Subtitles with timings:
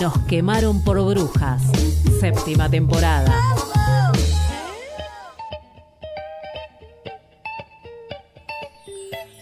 [0.00, 1.62] Nos quemaron por brujas.
[2.20, 3.34] Séptima temporada.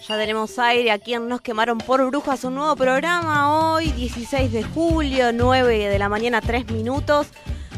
[0.07, 4.63] Ya tenemos aire aquí en Nos Quemaron por Brujas, un nuevo programa hoy, 16 de
[4.63, 7.27] julio, 9 de la mañana, 3 minutos.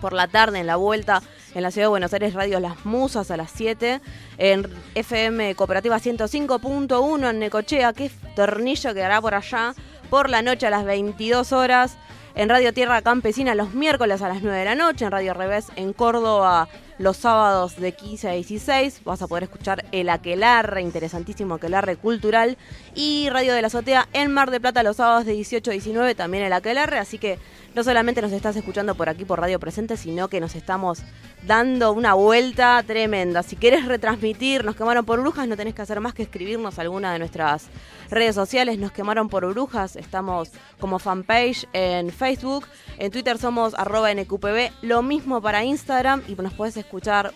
[0.00, 1.22] por la tarde en la vuelta
[1.54, 4.00] en la ciudad de Buenos Aires, Radio Las Musas a las 7,
[4.38, 9.74] en FM Cooperativa 105.1 en Necochea, que tornillo quedará por allá,
[10.10, 11.96] por la noche a las 22 horas,
[12.38, 15.66] en Radio Tierra Campesina los miércoles a las 9 de la noche, en Radio Revés
[15.74, 16.68] en Córdoba
[16.98, 22.58] los sábados de 15 a 16, vas a poder escuchar el Aquelarre, interesantísimo Aquelarre cultural,
[22.94, 26.14] y Radio de la Azotea en Mar de Plata los sábados de 18 a 19,
[26.14, 27.38] también el Aquelarre, así que
[27.74, 31.02] no solamente nos estás escuchando por aquí por Radio Presente, sino que nos estamos
[31.46, 33.44] dando una vuelta tremenda.
[33.44, 37.12] Si querés retransmitir, nos quemaron por brujas, no tenés que hacer más que escribirnos alguna
[37.12, 37.66] de nuestras
[38.10, 40.50] redes sociales, nos quemaron por brujas, estamos
[40.80, 42.66] como fanpage en Facebook,
[42.98, 46.87] en Twitter somos arroba NQPB, lo mismo para Instagram y nos puedes escuchar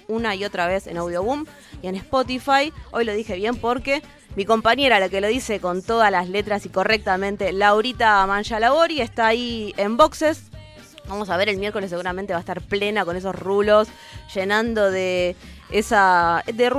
[0.09, 1.47] una y otra vez en Audioboom
[1.83, 2.73] y en Spotify.
[2.91, 4.03] Hoy lo dije bien porque
[4.35, 9.27] mi compañera, la que lo dice con todas las letras y correctamente, Laurita Manjalabori, está
[9.27, 10.45] ahí en boxes.
[11.07, 13.89] Vamos a ver, el miércoles seguramente va a estar plena con esos rulos,
[14.35, 15.37] llenando de
[15.71, 16.71] esa de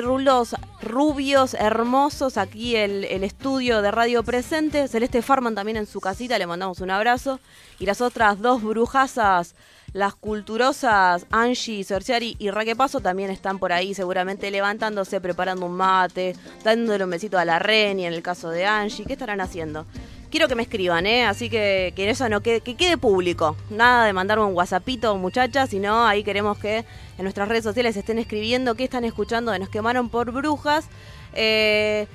[0.00, 4.88] rulos rubios, hermosos, aquí el, el estudio de Radio Presente.
[4.88, 7.40] Celeste Farman también en su casita, le mandamos un abrazo.
[7.78, 9.54] Y las otras dos brujasas,
[9.92, 15.76] las culturosas Angie Cerciari y Raque Paso también están por ahí, seguramente levantándose, preparando un
[15.76, 16.34] mate,
[16.64, 19.04] dándole un besito a la Reni en el caso de Angie.
[19.04, 19.86] ¿Qué estarán haciendo?
[20.30, 21.26] Quiero que me escriban, ¿eh?
[21.26, 23.54] Así que que eso no quede, que quede público.
[23.68, 26.78] Nada de mandarme un WhatsAppito, muchachas, sino ahí queremos que
[27.18, 30.88] en nuestras redes sociales estén escribiendo qué están escuchando de Nos quemaron por brujas.
[31.34, 32.06] Eh,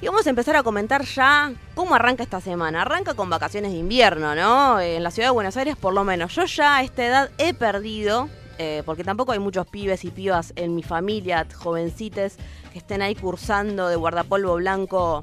[0.00, 2.82] y vamos a empezar a comentar ya cómo arranca esta semana.
[2.82, 4.80] Arranca con vacaciones de invierno, ¿no?
[4.80, 6.34] En la ciudad de Buenos Aires, por lo menos.
[6.34, 8.28] Yo ya a esta edad he perdido
[8.58, 12.36] eh, porque tampoco hay muchos pibes y pibas en mi familia, jovencites,
[12.72, 15.22] que estén ahí cursando de guardapolvo blanco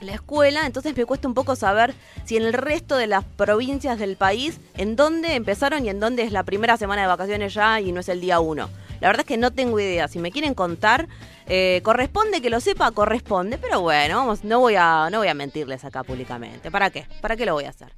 [0.00, 1.94] la escuela, entonces me cuesta un poco saber
[2.24, 6.22] si en el resto de las provincias del país, en dónde empezaron y en dónde
[6.22, 8.68] es la primera semana de vacaciones ya y no es el día uno.
[9.00, 10.08] La verdad es que no tengo idea.
[10.08, 11.08] Si me quieren contar,
[11.48, 13.58] eh, corresponde que lo sepa, corresponde.
[13.58, 16.70] Pero bueno, vamos, no voy a, no voy a mentirles acá públicamente.
[16.70, 17.06] ¿Para qué?
[17.20, 17.92] ¿Para qué lo voy a hacer?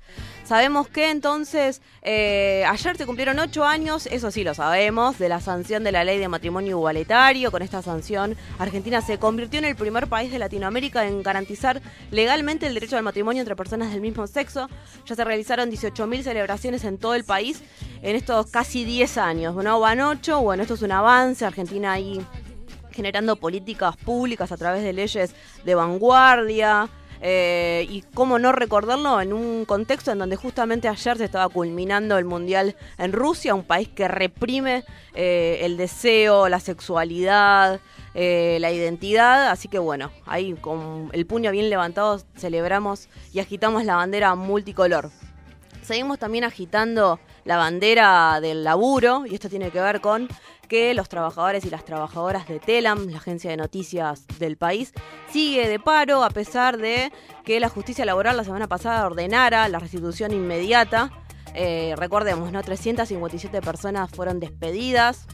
[0.45, 5.41] Sabemos que entonces eh, ayer se cumplieron ocho años, eso sí lo sabemos, de la
[5.41, 7.51] sanción de la ley de matrimonio igualitario.
[7.51, 12.67] Con esta sanción, Argentina se convirtió en el primer país de Latinoamérica en garantizar legalmente
[12.67, 14.69] el derecho al matrimonio entre personas del mismo sexo.
[15.05, 17.63] Ya se realizaron 18.000 celebraciones en todo el país
[18.03, 19.55] en estos casi 10 años.
[19.55, 21.45] Bueno, van ocho, bueno, esto es un avance.
[21.45, 22.25] Argentina ahí
[22.99, 25.33] generando políticas públicas a través de leyes
[25.65, 26.89] de vanguardia.
[27.21, 32.17] Eh, y cómo no recordarlo en un contexto en donde justamente ayer se estaba culminando
[32.17, 34.85] el Mundial en Rusia, un país que reprime
[35.15, 37.81] eh, el deseo, la sexualidad,
[38.15, 39.49] eh, la identidad.
[39.51, 45.11] Así que bueno, ahí con el puño bien levantado celebramos y agitamos la bandera multicolor.
[45.83, 50.29] Seguimos también agitando la bandera del laburo, y esto tiene que ver con
[50.69, 54.93] que los trabajadores y las trabajadoras de Telam, la agencia de noticias del país,
[55.31, 57.13] sigue de paro a pesar de
[57.45, 61.11] que la justicia laboral la semana pasada ordenara la restitución inmediata.
[61.55, 62.63] Eh, recordemos, ¿no?
[62.63, 65.27] 357 personas fueron despedidas.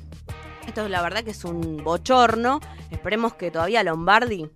[0.66, 2.60] Esto la verdad que es un bochorno.
[2.90, 4.48] Esperemos que todavía Lombardi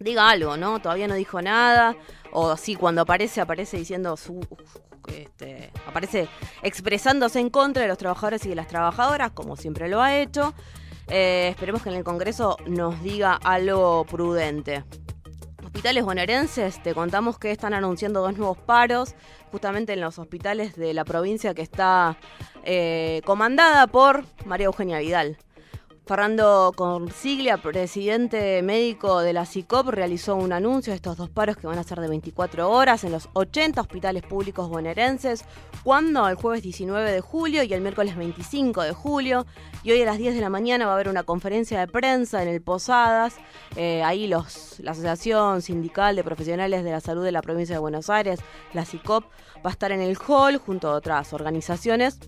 [0.00, 0.80] diga algo, ¿no?
[0.80, 1.96] Todavía no dijo nada.
[2.32, 4.40] O sí, cuando aparece, aparece diciendo su,
[5.08, 6.28] este, aparece
[6.62, 10.54] expresándose en contra de los trabajadores y de las trabajadoras, como siempre lo ha hecho.
[11.08, 14.84] Eh, esperemos que en el Congreso nos diga algo prudente.
[15.64, 19.14] Hospitales bonaerenses, te contamos que están anunciando dos nuevos paros,
[19.52, 22.16] justamente en los hospitales de la provincia que está
[22.64, 25.38] eh, comandada por María Eugenia Vidal.
[26.06, 31.66] Fernando Consiglia, presidente médico de la CICOP, realizó un anuncio de estos dos paros que
[31.66, 35.44] van a ser de 24 horas en los 80 hospitales públicos bonaerenses,
[35.82, 39.46] cuando el jueves 19 de julio y el miércoles 25 de julio.
[39.82, 42.40] Y hoy a las 10 de la mañana va a haber una conferencia de prensa
[42.40, 43.34] en el Posadas.
[43.74, 47.80] Eh, ahí los, la Asociación Sindical de Profesionales de la Salud de la Provincia de
[47.80, 48.38] Buenos Aires,
[48.74, 49.24] la CICOP,
[49.56, 52.20] va a estar en el hall junto a otras organizaciones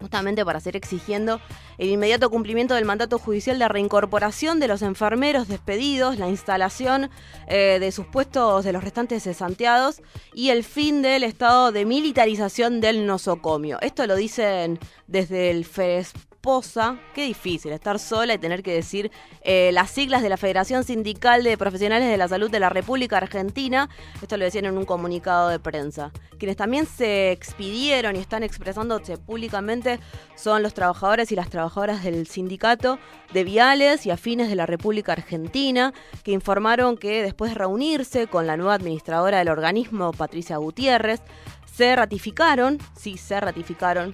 [0.00, 1.40] justamente para seguir exigiendo
[1.78, 7.10] el inmediato cumplimiento del mandato judicial de reincorporación de los enfermeros despedidos, la instalación
[7.46, 10.02] eh, de sus puestos de los restantes cesanteados
[10.32, 13.78] y el fin del estado de militarización del nosocomio.
[13.80, 16.12] Esto lo dicen desde el FES
[17.14, 19.10] Qué difícil estar sola y tener que decir
[19.42, 23.18] eh, las siglas de la Federación Sindical de Profesionales de la Salud de la República
[23.18, 23.90] Argentina.
[24.22, 26.10] Esto lo decían en un comunicado de prensa.
[26.38, 29.87] Quienes también se expidieron y están expresándose públicamente
[30.34, 32.98] son los trabajadores y las trabajadoras del sindicato
[33.32, 35.92] de viales y afines de la República Argentina,
[36.22, 41.20] que informaron que después de reunirse con la nueva administradora del organismo, Patricia Gutiérrez,
[41.74, 44.12] se ratificaron, sí, se ratificaron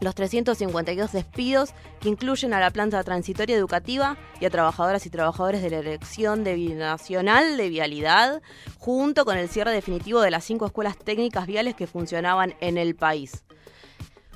[0.00, 5.62] los 352 despidos que incluyen a la planta transitoria educativa y a trabajadoras y trabajadores
[5.62, 8.42] de la Dirección de Nacional de Vialidad,
[8.78, 12.96] junto con el cierre definitivo de las cinco escuelas técnicas viales que funcionaban en el
[12.96, 13.44] país.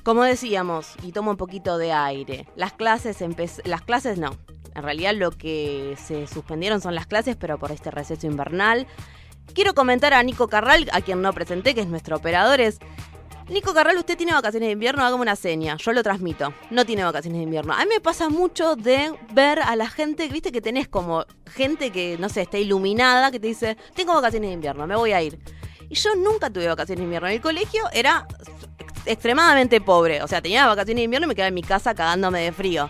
[0.05, 3.17] Como decíamos, y tomo un poquito de aire, las clases,
[3.63, 4.37] las clases no.
[4.75, 8.85] En realidad lo que se suspendieron son las clases, pero por este receso invernal.
[9.55, 12.77] Quiero comentar a Nico Carral, a quien no presenté, que es nuestro operador, es
[13.49, 16.53] Nico Carral, usted tiene vacaciones de invierno, hágame una seña, yo lo transmito.
[16.69, 17.73] No tiene vacaciones de invierno.
[17.73, 21.89] A mí me pasa mucho de ver a la gente, viste que tenés como gente
[21.89, 25.23] que, no sé, está iluminada, que te dice, tengo vacaciones de invierno, me voy a
[25.23, 25.39] ir.
[25.89, 27.27] Y yo nunca tuve vacaciones de invierno.
[27.27, 28.27] En el colegio era
[29.05, 30.21] extremadamente pobre.
[30.23, 32.89] O sea, tenía vacaciones de invierno y me quedaba en mi casa cagándome de frío.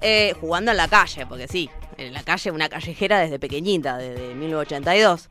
[0.00, 1.68] Eh, jugando en la calle, porque sí,
[1.98, 5.28] en la calle, una callejera desde pequeñita, desde 1982.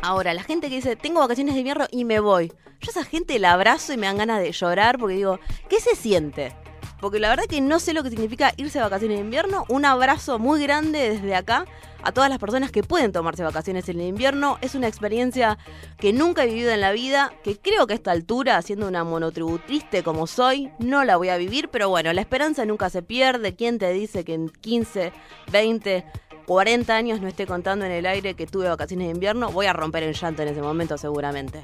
[0.00, 2.48] Ahora, la gente que dice, tengo vacaciones de invierno y me voy.
[2.80, 5.80] Yo a esa gente la abrazo y me dan ganas de llorar porque digo, ¿qué
[5.80, 6.56] se siente?
[7.00, 9.64] Porque la verdad que no sé lo que significa irse de vacaciones de invierno.
[9.68, 11.64] Un abrazo muy grande desde acá
[12.02, 14.58] a todas las personas que pueden tomarse vacaciones en el invierno.
[14.60, 15.58] Es una experiencia
[15.98, 19.04] que nunca he vivido en la vida, que creo que a esta altura, siendo una
[19.04, 21.68] monotributiste como soy, no la voy a vivir.
[21.70, 23.54] Pero bueno, la esperanza nunca se pierde.
[23.54, 25.12] ¿Quién te dice que en 15,
[25.50, 26.04] 20,
[26.50, 29.72] 40 años no esté contando en el aire que tuve vacaciones de invierno, voy a
[29.72, 31.62] romper el llanto en ese momento seguramente.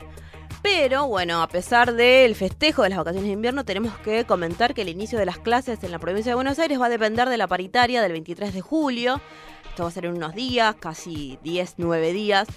[0.68, 4.82] Pero bueno, a pesar del festejo de las vacaciones de invierno, tenemos que comentar que
[4.82, 7.36] el inicio de las clases en la provincia de Buenos Aires va a depender de
[7.36, 9.20] la paritaria del 23 de julio.
[9.68, 12.48] Esto va a ser en unos días, casi 10, 9 días.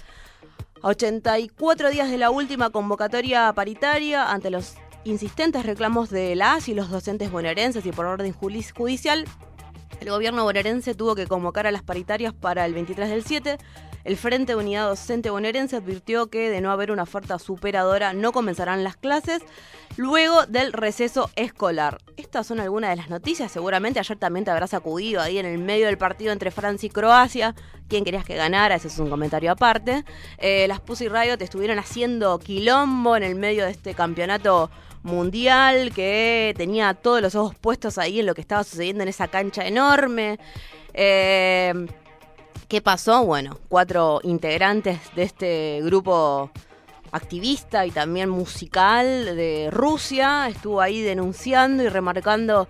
[0.82, 4.74] A 84 días de la última convocatoria paritaria ante los
[5.04, 9.24] insistentes reclamos de las y los docentes bonaerenses y por orden judicial,
[10.00, 13.58] el gobierno bonaerense tuvo que convocar a las paritarias para el 23 del 7.
[14.04, 18.32] El Frente de Unidad Docente bonaerense advirtió que de no haber una oferta superadora no
[18.32, 19.42] comenzarán las clases
[19.96, 21.98] luego del receso escolar.
[22.16, 23.52] Estas son algunas de las noticias.
[23.52, 26.90] Seguramente ayer también te habrás acudido ahí en el medio del partido entre Francia y
[26.90, 27.54] Croacia.
[27.88, 28.76] ¿Quién querías que ganara?
[28.76, 30.04] Ese es un comentario aparte.
[30.38, 34.70] Eh, las Pussy Riot estuvieron haciendo quilombo en el medio de este campeonato
[35.02, 39.28] mundial que tenía todos los ojos puestos ahí en lo que estaba sucediendo en esa
[39.28, 40.38] cancha enorme.
[40.94, 41.86] Eh,
[42.70, 43.24] ¿Qué pasó?
[43.24, 46.52] Bueno, cuatro integrantes de este grupo
[47.10, 52.68] activista y también musical de Rusia estuvo ahí denunciando y remarcando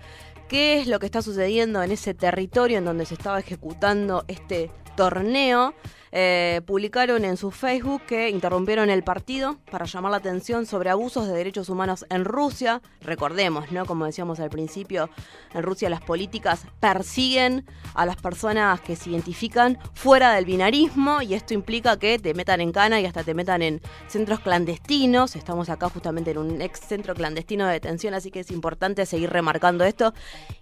[0.49, 4.71] qué es lo que está sucediendo en ese territorio en donde se estaba ejecutando este
[4.97, 5.75] torneo.
[6.13, 11.27] Eh, publicaron en su Facebook que interrumpieron el partido para llamar la atención sobre abusos
[11.27, 12.81] de derechos humanos en Rusia.
[13.01, 13.85] Recordemos, ¿no?
[13.85, 15.09] Como decíamos al principio,
[15.53, 21.33] en Rusia las políticas persiguen a las personas que se identifican fuera del binarismo y
[21.33, 25.35] esto implica que te metan en cana y hasta te metan en centros clandestinos.
[25.35, 29.29] Estamos acá justamente en un ex centro clandestino de detención, así que es importante seguir
[29.29, 30.13] remarcando esto.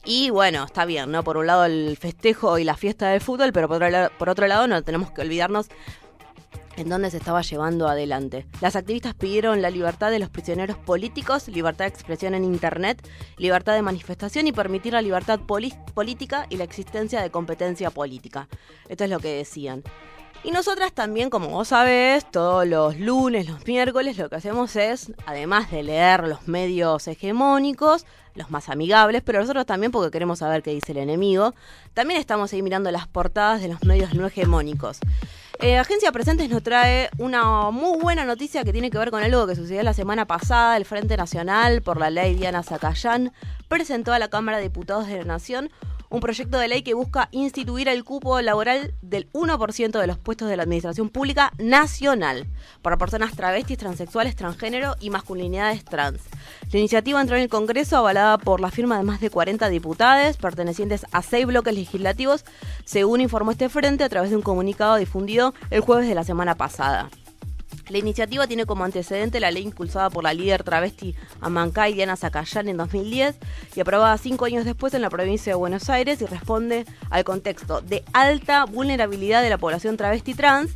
[0.05, 1.23] Y bueno, está bien, ¿no?
[1.23, 4.29] Por un lado el festejo y la fiesta del fútbol, pero por otro lado, por
[4.29, 5.21] otro lado no tenemos que
[6.77, 8.45] en dónde se estaba llevando adelante.
[8.61, 13.05] Las activistas pidieron la libertad de los prisioneros políticos, libertad de expresión en Internet,
[13.37, 18.47] libertad de manifestación y permitir la libertad política y la existencia de competencia política.
[18.87, 19.83] Esto es lo que decían.
[20.43, 25.11] Y nosotras también, como vos sabés, todos los lunes, los miércoles, lo que hacemos es,
[25.25, 28.05] además de leer los medios hegemónicos,
[28.35, 31.53] los más amigables, pero nosotros también porque queremos saber qué dice el enemigo,
[31.93, 34.99] también estamos ahí mirando las portadas de los medios no hegemónicos.
[35.61, 39.45] Eh, Agencia Presentes nos trae una muy buena noticia que tiene que ver con algo
[39.45, 40.77] que sucedió la semana pasada.
[40.77, 43.33] El Frente Nacional, por la ley Diana Zacayán,
[43.67, 45.69] presentó a la Cámara de Diputados de la Nación
[46.09, 50.49] un proyecto de ley que busca instituir el cupo laboral del 1% de los puestos
[50.49, 52.47] de la administración pública nacional
[52.81, 56.21] para personas travestis, transexuales, transgénero y masculinidades trans.
[56.71, 60.37] La iniciativa entró en el Congreso avalada por la firma de más de 40 diputados
[60.37, 62.45] pertenecientes a seis bloques legislativos,
[62.85, 66.55] según informó este frente a través de un comunicado difundido el jueves de la semana
[66.55, 67.09] pasada.
[67.89, 72.69] La iniciativa tiene como antecedente la ley impulsada por la líder travesti Amancay Diana Zacayán
[72.69, 73.35] en 2010
[73.75, 77.81] y aprobada cinco años después en la provincia de Buenos Aires y responde al contexto
[77.81, 80.71] de alta vulnerabilidad de la población travesti trans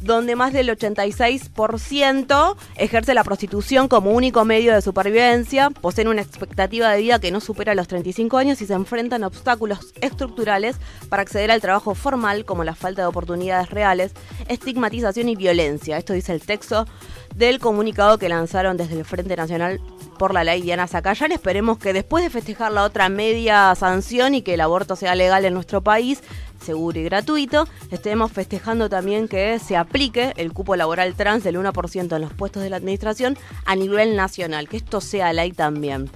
[0.00, 6.90] donde más del 86% ejerce la prostitución como único medio de supervivencia, poseen una expectativa
[6.90, 10.76] de vida que no supera los 35 años y se enfrentan a obstáculos estructurales
[11.08, 14.12] para acceder al trabajo formal como la falta de oportunidades reales,
[14.48, 15.98] estigmatización y violencia.
[15.98, 16.86] Esto dice el texto
[17.34, 19.80] del comunicado que lanzaron desde el Frente Nacional
[20.18, 21.32] por la ley Diana Zacayán.
[21.32, 25.44] Esperemos que después de festejar la otra media sanción y que el aborto sea legal
[25.44, 26.22] en nuestro país,
[26.60, 32.14] seguro y gratuito, estemos festejando también que se aplique el cupo laboral trans del 1%
[32.14, 36.10] en los puestos de la administración a nivel nacional, que esto sea ley también.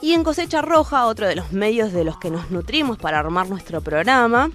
[0.00, 3.48] Y en Cosecha Roja, otro de los medios de los que nos nutrimos para armar
[3.48, 4.50] nuestro programa,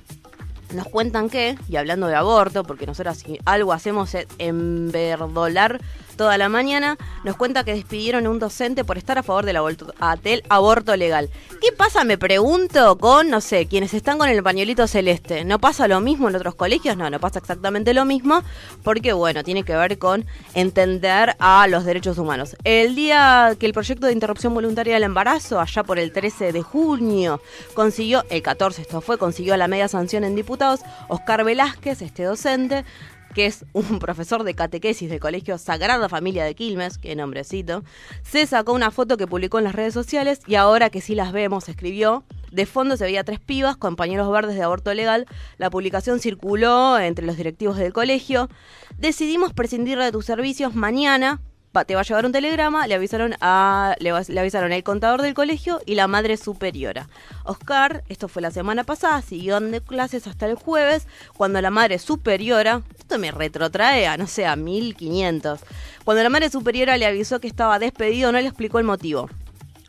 [0.73, 5.79] nos cuentan que, y hablando de aborto, porque nosotros si algo hacemos es enverdolar
[6.17, 9.57] toda la mañana, nos cuenta que despidieron a un docente por estar a favor del
[9.57, 9.93] aborto,
[10.23, 11.29] del aborto legal.
[11.61, 15.45] ¿Qué pasa, me pregunto, con, no sé, quienes están con el pañuelito celeste?
[15.45, 16.97] ¿No pasa lo mismo en otros colegios?
[16.97, 18.43] No, no pasa exactamente lo mismo,
[18.83, 22.57] porque bueno, tiene que ver con entender a los derechos humanos.
[22.63, 26.61] El día que el proyecto de interrupción voluntaria del embarazo, allá por el 13 de
[26.61, 27.41] junio,
[27.73, 32.85] consiguió, el 14 esto fue, consiguió la media sanción en diputados, Oscar Velázquez, este docente,
[33.33, 37.83] que es un profesor de catequesis del Colegio Sagrada Familia de Quilmes, qué nombrecito,
[38.23, 41.31] se sacó una foto que publicó en las redes sociales y ahora que sí las
[41.31, 45.25] vemos, escribió, de fondo se veía tres pibas, compañeros verdes de aborto legal.
[45.57, 48.49] La publicación circuló entre los directivos del colegio.
[48.97, 51.41] Decidimos prescindir de tus servicios mañana.
[51.85, 55.79] Te va a llevar un telegrama, le avisaron a le, avisaron el contador del colegio
[55.85, 57.07] y la madre superiora.
[57.43, 61.05] Oscar, esto fue la semana pasada, siguió de clases hasta el jueves,
[61.35, 65.59] cuando la madre superiora, esto me retrotrae a, no sé, a 1500,
[66.03, 69.29] cuando la madre superiora le avisó que estaba despedido, no le explicó el motivo.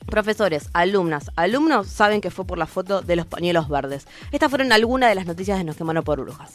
[0.04, 4.06] Profesores, alumnas, alumnos saben que fue por la foto de los pañuelos verdes.
[4.30, 6.52] Estas fueron algunas de las noticias de Nos quemaron por brujas.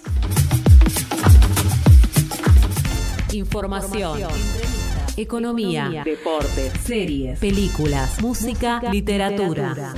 [3.32, 4.20] Información.
[5.15, 6.01] Economía.
[6.03, 6.74] Deportes.
[6.84, 7.38] Series.
[7.38, 8.20] Películas.
[8.20, 8.82] Música.
[8.91, 9.93] Literatura.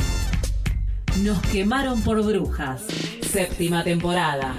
[1.23, 2.85] Nos quemaron por brujas.
[3.21, 4.53] Séptima temporada.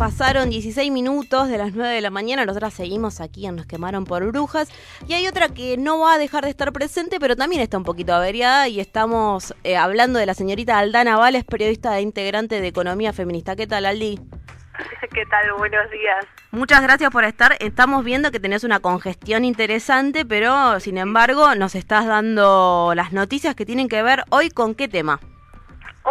[0.00, 4.06] Pasaron 16 minutos de las 9 de la mañana, nosotras seguimos aquí en Nos quemaron
[4.06, 4.70] por brujas.
[5.06, 7.84] Y hay otra que no va a dejar de estar presente, pero también está un
[7.84, 12.66] poquito averiada y estamos eh, hablando de la señorita Aldana Vales, periodista e integrante de
[12.66, 13.56] Economía Feminista.
[13.56, 14.18] ¿Qué tal, Aldi?
[15.12, 15.52] ¿Qué tal?
[15.58, 16.24] Buenos días.
[16.50, 17.58] Muchas gracias por estar.
[17.60, 23.54] Estamos viendo que tenés una congestión interesante, pero sin embargo nos estás dando las noticias
[23.54, 25.20] que tienen que ver hoy con qué tema.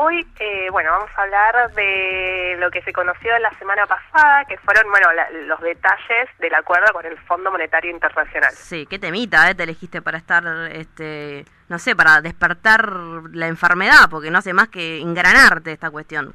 [0.02, 4.58] Hoy, eh, bueno, vamos a hablar de lo que se conoció la semana pasada, que
[4.60, 5.10] fueron, bueno,
[5.48, 8.54] los detalles del acuerdo con el Fondo Monetario Internacional.
[8.54, 9.56] Sí, qué temita, ¿eh?
[9.56, 12.90] Te elegiste para estar, este, no sé, para despertar
[13.34, 16.34] la enfermedad, porque no hace más que engranarte esta cuestión.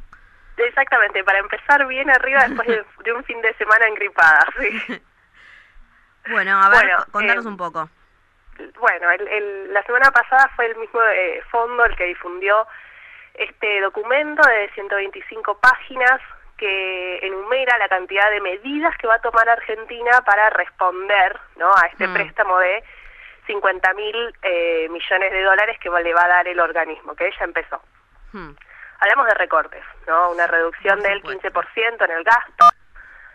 [0.59, 5.03] Exactamente, para empezar bien arriba después de, un fin de semana engripada, sí.
[6.31, 7.89] bueno, a ver, contanos eh, un poco.
[8.79, 9.09] Bueno,
[9.71, 12.67] la semana pasada fue el mismo eh, fondo el que difundió
[13.35, 16.21] este documento de 125 páginas
[16.57, 21.75] que enumera la cantidad de medidas que va a tomar Argentina para responder ¿no?
[21.75, 22.15] a este mm.
[22.15, 22.85] préstamo de
[23.47, 27.45] 50 mil eh, millones de dólares que le va a dar el organismo, que ella
[27.45, 27.81] empezó.
[28.33, 28.51] Mm.
[29.01, 30.31] Hablamos de recortes, ¿no?
[30.31, 32.65] una reducción del 15% en el gasto,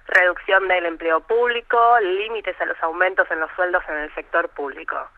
[0.08, 5.10] reducción del empleo público, límites a los aumentos en los sueldos en el sector público.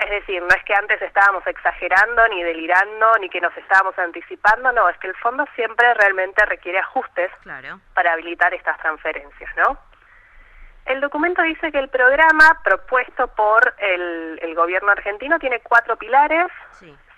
[0.00, 4.72] Es decir, no es que antes estábamos exagerando, ni delirando, ni que nos estábamos anticipando,
[4.72, 7.30] no, es que el fondo siempre realmente requiere ajustes
[7.92, 9.78] para habilitar estas transferencias, ¿no?
[10.86, 16.48] El documento dice que el programa propuesto por el, gobierno argentino tiene cuatro pilares.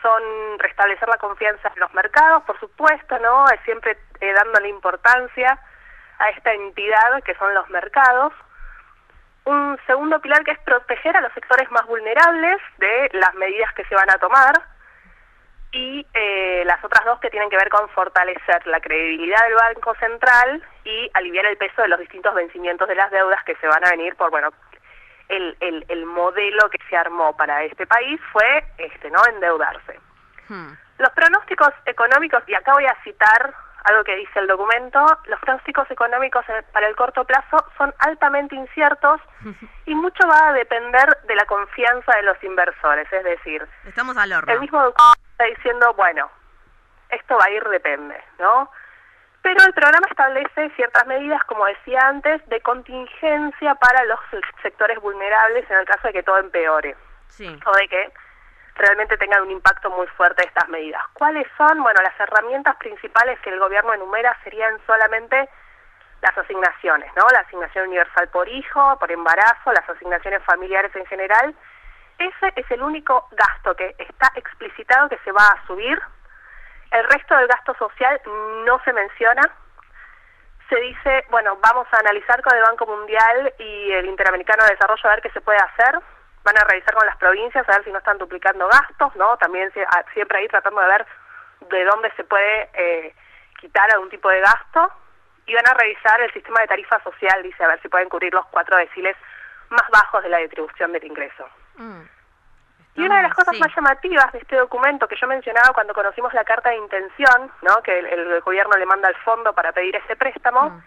[0.03, 3.47] Son restablecer la confianza en los mercados, por supuesto, ¿no?
[3.65, 5.59] Siempre eh, dándole importancia
[6.19, 8.33] a esta entidad que son los mercados
[9.45, 13.85] un segundo pilar que es proteger a los sectores más vulnerables de las medidas que
[13.85, 14.63] se van a tomar
[15.73, 19.95] y eh, las otras dos que tienen que ver con fortalecer la credibilidad del Banco
[19.95, 23.85] Central y aliviar el peso de los distintos vencimientos de las deudas que se van
[23.85, 24.51] a venir por, bueno,
[25.29, 29.25] el, el, el modelo que se armó para este país fue este, ¿no?
[29.27, 29.99] Endeudarse.
[30.49, 30.73] Hmm.
[30.99, 35.91] Los pronósticos económicos, y acá voy a citar algo que dice el documento, los pronósticos
[35.91, 39.21] económicos para el corto plazo son altamente inciertos
[39.87, 44.33] y mucho va a depender de la confianza de los inversores, es decir, estamos al
[44.33, 44.53] horno.
[44.53, 46.31] El mismo documento está diciendo, bueno,
[47.09, 48.71] esto va a ir depende, ¿no?
[49.43, 54.21] Pero el programa establece ciertas medidas, como decía antes, de contingencia para los
[54.63, 56.97] sectores vulnerables en el caso de que todo empeore.
[57.27, 57.49] Sí.
[57.67, 58.13] O de que
[58.75, 61.03] realmente tengan un impacto muy fuerte estas medidas.
[61.13, 61.83] ¿Cuáles son?
[61.83, 65.49] Bueno, las herramientas principales que el gobierno enumera serían solamente
[66.23, 67.27] las asignaciones, ¿no?
[67.33, 71.55] La asignación universal por hijo, por embarazo, las asignaciones familiares en general.
[72.19, 76.01] Ese es el único gasto que está explicitado que se va a subir.
[76.93, 78.21] El resto del gasto social
[78.65, 79.43] no se menciona.
[80.69, 85.03] Se dice, bueno, vamos a analizar con el Banco Mundial y el Interamericano de Desarrollo
[85.05, 86.01] a ver qué se puede hacer
[86.45, 89.37] van a revisar con las provincias a ver si no están duplicando gastos, ¿no?
[89.37, 89.73] También
[90.13, 91.07] siempre ahí tratando de ver
[91.71, 93.15] de dónde se puede eh,
[93.61, 94.91] quitar algún tipo de gasto
[95.47, 98.33] y van a revisar el sistema de tarifa social, dice, a ver si pueden cubrir
[98.33, 99.17] los cuatro deciles
[99.71, 101.49] más bajos de la distribución del ingreso.
[101.77, 102.03] Mm.
[102.95, 106.35] Y una de las cosas más llamativas de este documento que yo mencionaba cuando conocimos
[106.35, 107.83] la carta de intención, ¿no?
[107.83, 110.83] que el, gobierno le manda al fondo para pedir ese préstamo, mm.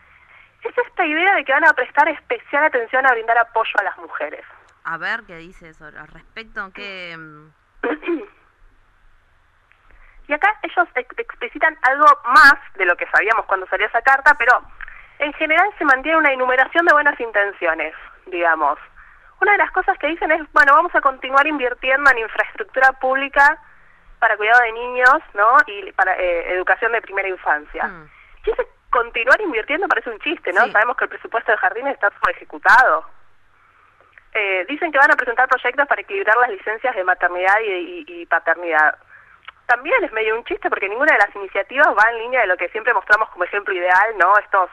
[0.68, 3.98] es esta idea de que van a prestar especial atención a brindar apoyo a las
[3.98, 4.46] mujeres
[4.86, 6.71] a ver qué dice eso al respecto.
[6.71, 7.17] Que...
[10.28, 14.60] Y acá ellos explicitan algo más de lo que sabíamos cuando salió esa carta, pero
[15.19, 17.93] en general se mantiene una enumeración de buenas intenciones,
[18.26, 18.80] digamos.
[19.41, 23.60] Una de las cosas que dicen es, bueno, vamos a continuar invirtiendo en infraestructura pública
[24.19, 25.58] para cuidado de niños, ¿no?
[25.67, 27.86] Y para eh, educación de primera infancia.
[27.86, 28.10] Mm.
[28.45, 30.65] Y ese continuar invirtiendo parece un chiste, ¿no?
[30.71, 33.06] Sabemos que el presupuesto de jardines está ejecutado.
[34.38, 38.98] Eh, dicen que van a presentar proyectos para equilibrar las licencias de maternidad y, paternidad.
[39.65, 42.58] También es medio un chiste porque ninguna de las iniciativas va en línea de lo
[42.58, 44.38] que siempre mostramos como ejemplo ideal, ¿no?
[44.38, 44.69] Estos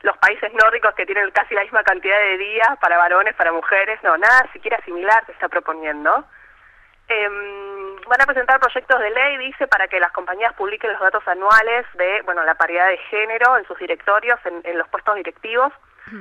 [0.00, 4.02] los países nórdicos que tienen casi la misma cantidad de días para varones, para mujeres,
[4.02, 6.24] no, nada siquiera similar se está proponiendo.
[7.08, 11.26] Em, van a presentar proyectos de ley, dice, para que las compañías publiquen los datos
[11.28, 15.72] anuales de, bueno, la paridad de género en sus directorios, en los puestos directivos.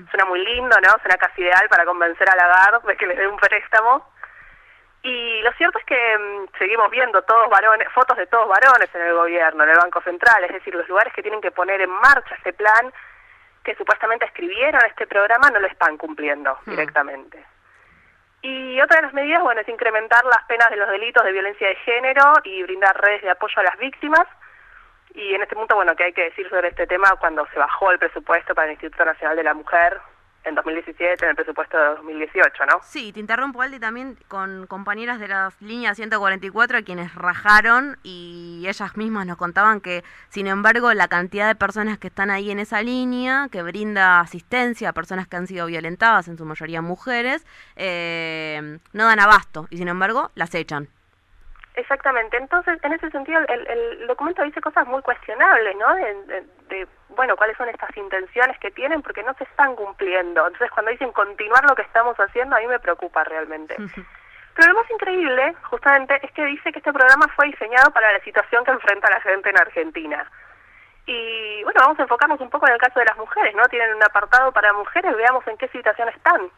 [0.10, 0.90] Suena muy lindo, ¿no?
[1.02, 4.10] Suena casi ideal para convencer a Lagarde de que les dé un préstamo.
[5.04, 9.02] Y lo cierto es que mm, seguimos viendo todos varones, fotos de todos varones en
[9.02, 11.90] el gobierno, en el Banco Central, es decir, los lugares que tienen que poner en
[11.90, 12.94] marcha este plan
[13.64, 16.70] que supuestamente escribieron este programa no lo están cumpliendo hmm.
[16.70, 17.44] directamente.
[18.42, 21.68] Y otra de las medidas, bueno, es incrementar las penas de los delitos de violencia
[21.68, 24.28] de género y brindar redes de apoyo a las víctimas.
[25.14, 27.92] Y en este punto, bueno, ¿qué hay que decir sobre este tema cuando se bajó
[27.92, 30.02] el presupuesto para el Instituto Nacional de la Mujer
[30.44, 32.80] en 2017 en el presupuesto de 2018, ¿no?
[32.84, 38.66] Sí, te interrumpo, Aldi, también con compañeras de la línea 144 a quienes rajaron y
[38.68, 42.60] ellas mismas nos contaban que, sin embargo, la cantidad de personas que están ahí en
[42.60, 47.46] esa línea, que brinda asistencia a personas que han sido violentadas, en su mayoría mujeres,
[47.76, 50.90] eh, no dan abasto y, sin embargo, las echan.
[51.76, 52.38] Exactamente.
[52.38, 55.96] Entonces, en ese sentido, el, el documento dice cosas muy cuestionables, ¿no?
[55.96, 60.46] De, de, bueno, cuáles son estas intenciones que tienen, porque no se están cumpliendo.
[60.46, 63.76] Entonces, cuando dicen continuar lo que estamos haciendo, a mí me preocupa realmente.
[64.56, 68.20] Pero lo más increíble, justamente, es que dice que este programa fue diseñado para la
[68.20, 70.32] situación que enfrenta la gente en Argentina.
[71.08, 73.68] Y bueno, vamos a enfocarnos un poco en el caso de las mujeres, ¿no?
[73.68, 76.50] Tienen un apartado para mujeres, veamos en qué situación están.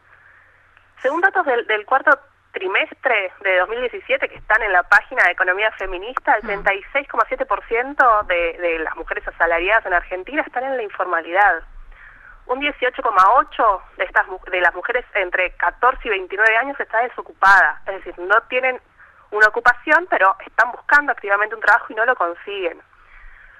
[1.01, 2.19] Según datos del, del cuarto
[2.55, 8.79] trimestre de 2017 que están en la página de Economía Feminista, el 36,7% de, de
[8.79, 11.63] las mujeres asalariadas en Argentina están en la informalidad.
[12.47, 17.95] Un 18,8% de estas de las mujeres entre 14 y 29 años está desocupada, es
[17.95, 18.79] decir, no tienen
[19.31, 22.81] una ocupación, pero están buscando activamente un trabajo y no lo consiguen.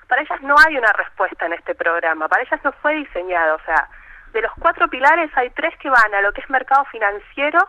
[0.08, 3.65] Para ellas no hay una respuesta en este programa, para ellas no fue diseñado, o
[3.65, 3.89] sea,
[4.31, 7.60] de los cuatro pilares hay tres que van a lo que es mercado financiero,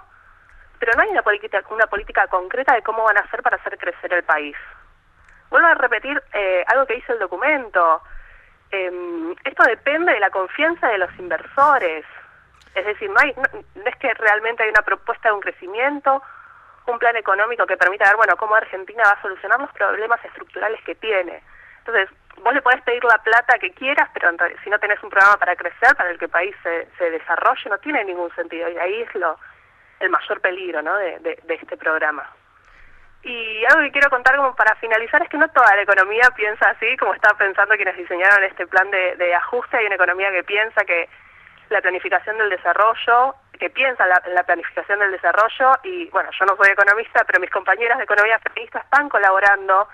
[0.79, 3.79] pero no hay una política, una política concreta de cómo van a hacer para hacer
[3.79, 4.57] crecer el país.
[5.51, 8.03] Vuelvo a repetir eh, algo que dice el documento.
[8.71, 12.05] Eh, esto depende de la confianza de los inversores.
[12.75, 13.43] Es decir, no, hay, no,
[13.75, 16.23] no, es que realmente hay una propuesta de un crecimiento,
[16.87, 20.83] un plan económico que permita ver, bueno, cómo Argentina va a solucionar los problemas estructurales
[20.85, 21.43] que tiene.
[21.79, 22.11] Entonces,
[22.43, 24.31] vos le podés pedir la plata que quieras, pero
[24.63, 27.71] si no tenés un programa para crecer, para el que el país se, se desarrolle,
[27.71, 28.69] no tiene ningún sentido.
[28.69, 29.39] Y ahí es lo,
[30.01, 30.95] el mayor peligro ¿no?
[30.97, 32.29] de, este programa.
[33.23, 36.71] Y algo que quiero contar como para finalizar es que no toda la economía piensa
[36.71, 39.77] así, como estaba pensando quienes diseñaron este plan de, de ajuste.
[39.77, 41.09] Hay una economía que piensa que
[41.71, 46.57] la planificación del desarrollo, que piensa en la planificación del desarrollo, y bueno, yo no
[46.57, 49.89] soy economista, pero mis compañeras de economía feminista están colaborando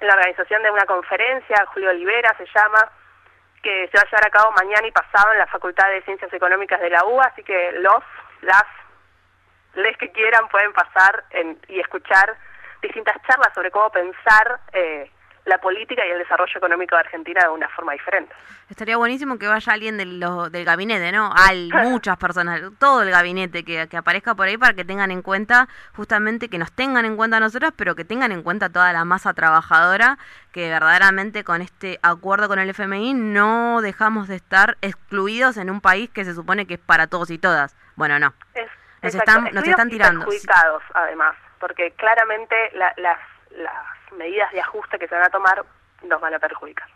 [0.00, 2.90] en la organización de una conferencia, Julio Olivera se llama,
[3.62, 6.32] que se va a llevar a cabo mañana y pasado en la Facultad de Ciencias
[6.32, 8.02] Económicas de la UBA, así que los,
[8.40, 8.64] las
[9.74, 12.36] les que quieran pueden pasar en, y escuchar
[12.82, 15.10] distintas charlas sobre cómo pensar eh,
[15.46, 18.34] la política y el desarrollo económico de Argentina de una forma diferente.
[18.68, 21.32] Estaría buenísimo que vaya alguien del, lo, del gabinete, ¿no?
[21.34, 25.22] Hay muchas personas, todo el gabinete que, que, aparezca por ahí para que tengan en
[25.22, 28.92] cuenta, justamente que nos tengan en cuenta a nosotros, pero que tengan en cuenta toda
[28.92, 30.18] la masa trabajadora,
[30.52, 35.80] que verdaderamente con este acuerdo con el FMI no dejamos de estar excluidos en un
[35.80, 37.74] país que se supone que es para todos y todas.
[37.96, 38.34] Bueno, no.
[38.54, 38.68] Es
[39.02, 40.20] nos están, nos están tirando.
[40.20, 43.18] perjudicados, además, porque claramente la, las,
[43.50, 45.64] las medidas de ajuste que se van a tomar
[46.02, 46.88] nos van a perjudicar.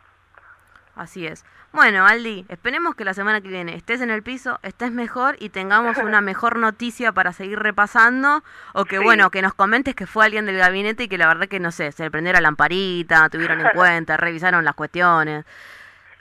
[0.96, 1.44] Así es.
[1.72, 5.48] Bueno, Aldi, esperemos que la semana que viene estés en el piso, estés mejor y
[5.48, 8.44] tengamos una mejor noticia para seguir repasando.
[8.74, 9.02] O que, sí.
[9.02, 11.72] bueno, que nos comentes que fue alguien del gabinete y que la verdad que, no
[11.72, 15.44] sé, se le prendió la lamparita, tuvieron en cuenta, revisaron las cuestiones.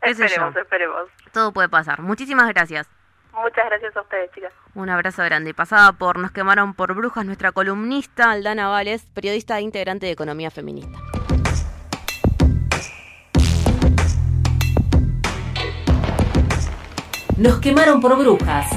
[0.02, 1.10] Esperemos, esperemos.
[1.32, 2.02] Todo puede pasar.
[2.02, 2.90] Muchísimas gracias.
[3.34, 4.54] Muchas gracias a ustedes, chicas.
[4.76, 5.54] Un abrazo grande.
[5.54, 10.52] Pasada por Nos quemaron por brujas nuestra columnista Aldana Vales, periodista e integrante de Economía
[10.52, 11.00] Feminista.
[17.38, 18.68] Nos quemaron por brujas.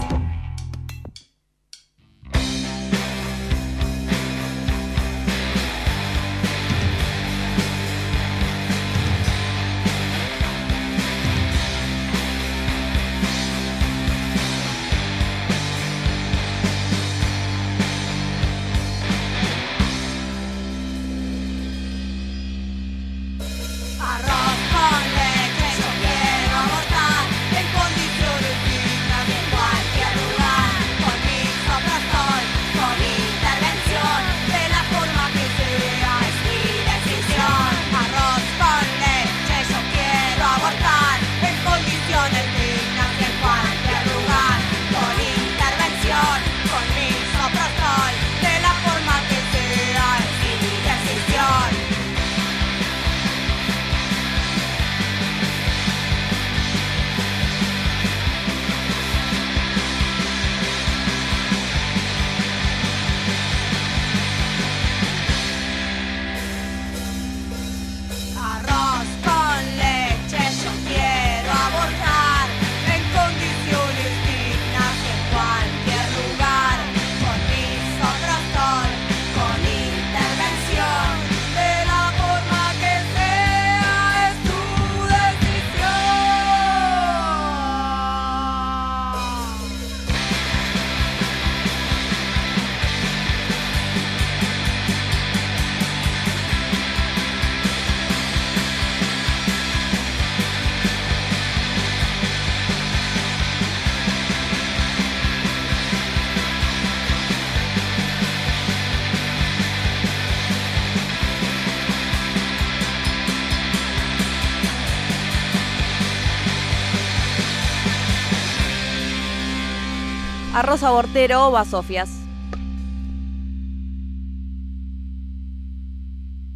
[120.56, 122.08] A Rosa Bortero o a Sofias.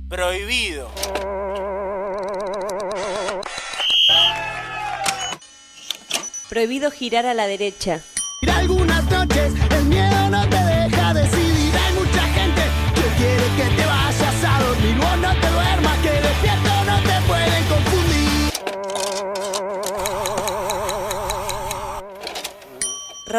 [0.08, 0.90] Prohibido.
[6.48, 8.00] Prohibido girar a la derecha.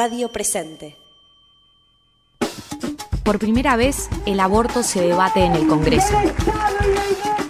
[0.04, 0.98] Radio presente.
[3.24, 6.20] Por primera vez, el aborto se debate en el Congreso.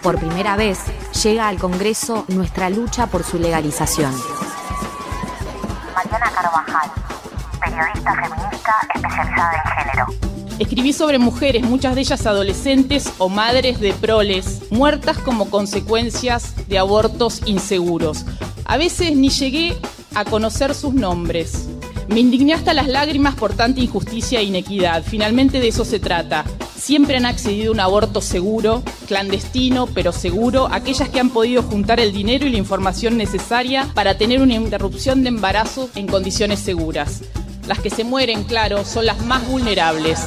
[0.03, 0.79] Por primera vez,
[1.23, 4.13] llega al Congreso nuestra lucha por su legalización.
[5.95, 6.91] Mariana Carvajal,
[7.61, 10.05] periodista feminista especializada en género.
[10.59, 16.79] Escribí sobre mujeres, muchas de ellas adolescentes o madres de proles, muertas como consecuencias de
[16.79, 18.25] abortos inseguros.
[18.65, 19.77] A veces ni llegué
[20.15, 21.70] a conocer sus nombres.
[22.11, 25.01] Me indigné hasta las lágrimas por tanta injusticia e inequidad.
[25.01, 26.43] Finalmente de eso se trata.
[26.77, 32.01] Siempre han accedido a un aborto seguro, clandestino, pero seguro, aquellas que han podido juntar
[32.01, 37.21] el dinero y la información necesaria para tener una interrupción de embarazo en condiciones seguras.
[37.65, 40.19] Las que se mueren, claro, son las más vulnerables.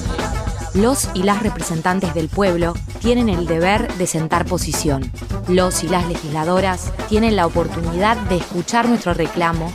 [0.73, 5.12] Los y las representantes del pueblo tienen el deber de sentar posición.
[5.49, 9.70] Los y las legisladoras tienen la oportunidad de escuchar nuestro reclamo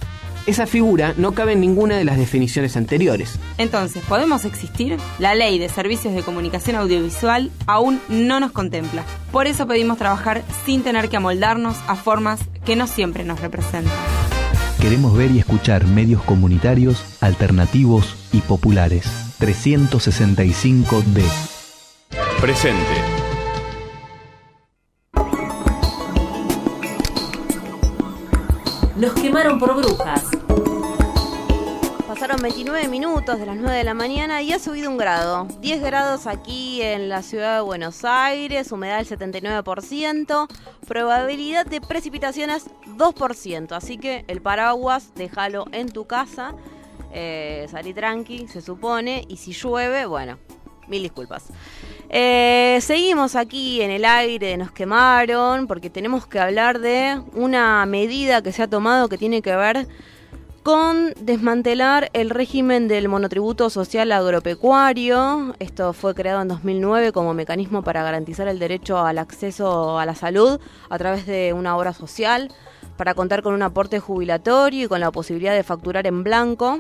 [0.46, 3.40] Esa figura no cabe en ninguna de las definiciones anteriores.
[3.58, 4.98] Entonces, ¿podemos existir?
[5.18, 9.06] La ley de servicios de comunicación audiovisual aún no nos contempla.
[9.32, 13.94] Por eso pedimos trabajar sin tener que amoldarnos a formas que no siempre nos representan.
[14.82, 19.08] Queremos ver y escuchar medios comunitarios, alternativos y populares.
[19.40, 21.24] 365D.
[22.42, 23.23] Presente.
[29.04, 30.24] Nos quemaron por brujas.
[32.08, 35.46] Pasaron 29 minutos de las 9 de la mañana y ha subido un grado.
[35.60, 40.48] 10 grados aquí en la ciudad de Buenos Aires, humedad del 79%,
[40.88, 43.74] probabilidad de precipitaciones 2%.
[43.74, 46.56] Así que el paraguas déjalo en tu casa,
[47.12, 50.38] eh, salí tranqui, se supone, y si llueve, bueno,
[50.88, 51.48] mil disculpas.
[52.16, 58.44] Eh, seguimos aquí en el aire, nos quemaron, porque tenemos que hablar de una medida
[58.44, 59.88] que se ha tomado que tiene que ver
[60.62, 65.56] con desmantelar el régimen del monotributo social agropecuario.
[65.58, 70.14] Esto fue creado en 2009 como mecanismo para garantizar el derecho al acceso a la
[70.14, 70.60] salud
[70.92, 72.54] a través de una obra social,
[72.96, 76.80] para contar con un aporte jubilatorio y con la posibilidad de facturar en blanco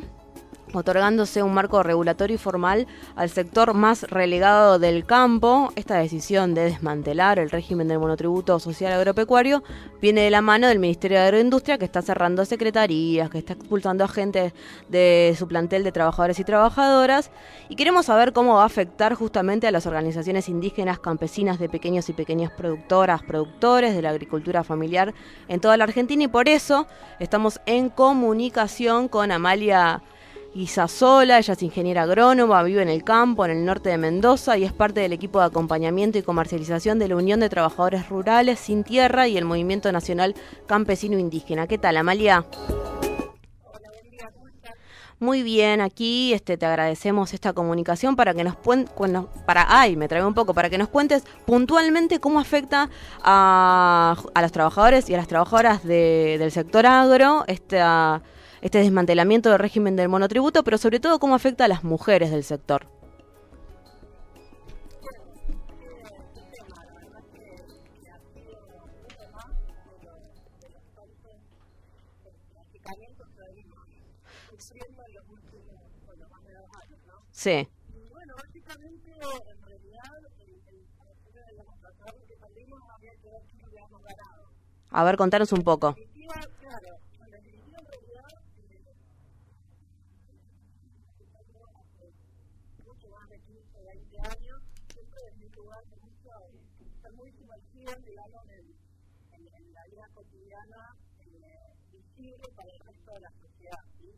[0.73, 5.71] otorgándose un marco regulatorio y formal al sector más relegado del campo.
[5.75, 9.63] Esta decisión de desmantelar el régimen del monotributo social agropecuario
[10.01, 14.03] viene de la mano del Ministerio de Agroindustria que está cerrando secretarías, que está expulsando
[14.03, 14.53] a gente
[14.89, 17.31] de su plantel de trabajadores y trabajadoras.
[17.69, 22.09] Y queremos saber cómo va a afectar justamente a las organizaciones indígenas, campesinas de pequeños
[22.09, 25.13] y pequeñas productoras, productores de la agricultura familiar
[25.47, 26.87] en toda la Argentina y por eso
[27.19, 30.01] estamos en comunicación con Amalia
[30.55, 34.63] Isasola, ella es ingeniera agrónoma, vive en el campo, en el norte de Mendoza y
[34.63, 38.83] es parte del equipo de acompañamiento y comercialización de la Unión de Trabajadores Rurales Sin
[38.83, 40.35] Tierra y el Movimiento Nacional
[40.67, 41.65] Campesino Indígena.
[41.65, 42.45] ¿Qué tal, Amalia?
[45.19, 48.55] Muy bien, aquí este, te agradecemos esta comunicación para que nos
[48.95, 52.89] bueno, para ay, me trae un poco, para que nos cuentes puntualmente cómo afecta
[53.23, 58.21] a, a los trabajadores y a las trabajadoras de, del sector agro esta
[58.63, 62.43] este desmantelamiento del régimen del monotributo, pero sobre todo cómo afecta a las mujeres del
[62.43, 62.87] sector.
[77.31, 77.67] Sí.
[78.09, 80.79] Bueno, básicamente, en realidad, el, el,
[81.33, 84.49] de los tratados que salimos había que ver si habíamos ganado.
[84.91, 85.89] A ver, contanos un poco.
[85.89, 86.87] En definitiva, claro,
[87.25, 88.29] en definitiva, en realidad,
[92.85, 94.61] mucho más de 15 o 20 años,
[94.93, 96.29] siempre desde un lugar de mucho,
[96.95, 98.65] estar muy sumergido, digamos, en,
[99.35, 103.83] en, en la vida cotidiana, eh, visible para el resto de la sociedad.
[103.99, 104.09] ¿sí?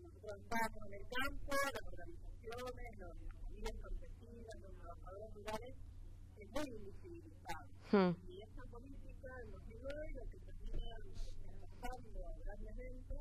[0.00, 5.74] Nosotros estábamos en el campo, las organizaciones, los familias campesinas, los trabajadores rurales,
[6.36, 7.66] es muy invisibilizado.
[7.92, 8.12] Hmm.
[8.24, 13.14] Y esta política en 2009 lo que termina impactando grandemente,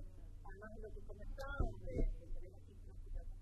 [0.44, 2.74] además de lo que comentábamos, de, de tener aquí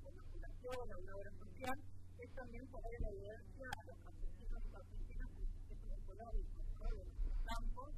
[0.03, 1.77] una fundación, a una obra social,
[2.17, 6.87] es también poner en evidencia a los campesinos y campesinas con procesos económicos ¿no?
[6.97, 7.89] de nuestros campos,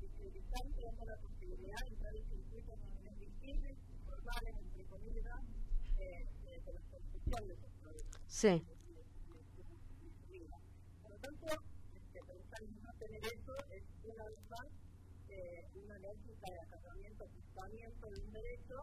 [0.00, 2.78] visibilizar y dando la posibilidad de entrar en circuitos
[3.44, 3.76] visibles,
[4.06, 5.40] formales, entre comillas,
[5.98, 8.20] eh, de, de la construcción de esos productos.
[8.26, 8.62] Sí.
[11.02, 11.46] Por lo tanto,
[11.94, 14.66] este, pensar en no tener eso es una vez más
[15.28, 18.76] eh, una lógica de acarreamiento, ajustamiento de un derecho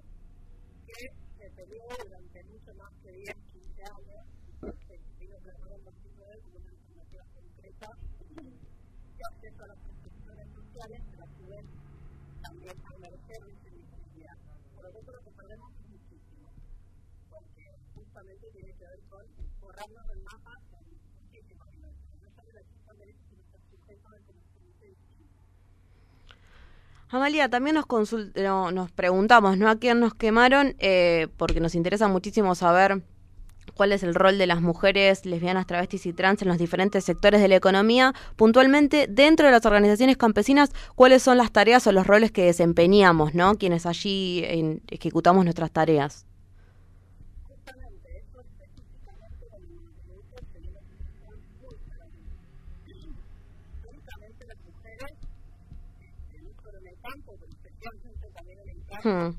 [0.85, 4.25] que se peleó durante mucho más que 10, 15 años,
[4.87, 7.89] se en 2009 como una alternativa concreta
[8.35, 11.65] de acceso a las prestaciones sociales, pero a su vez
[12.41, 14.37] también a merecer esa invisibilidad.
[14.75, 16.49] Por lo tanto, lo que perdemos es muchísimo,
[17.29, 17.75] porque
[18.53, 19.25] tiene que ver con
[19.61, 20.79] borrarnos del mapa la
[24.87, 25.33] distinto.
[27.09, 29.69] Amalia, también nos, consult no, nos preguntamos, ¿no?
[29.69, 30.75] ¿A quién nos quemaron?
[30.79, 33.01] Eh, porque nos interesa muchísimo saber
[33.73, 37.41] cuál es el rol de las mujeres lesbianas, travestis y trans en los diferentes sectores
[37.41, 38.13] de la economía.
[38.35, 43.33] Puntualmente, dentro de las organizaciones campesinas, ¿cuáles son las tareas o los roles que desempeñamos,
[43.33, 43.55] ¿no?
[43.55, 46.25] Quienes allí en, ejecutamos nuestras tareas.
[59.01, 59.31] Hmm.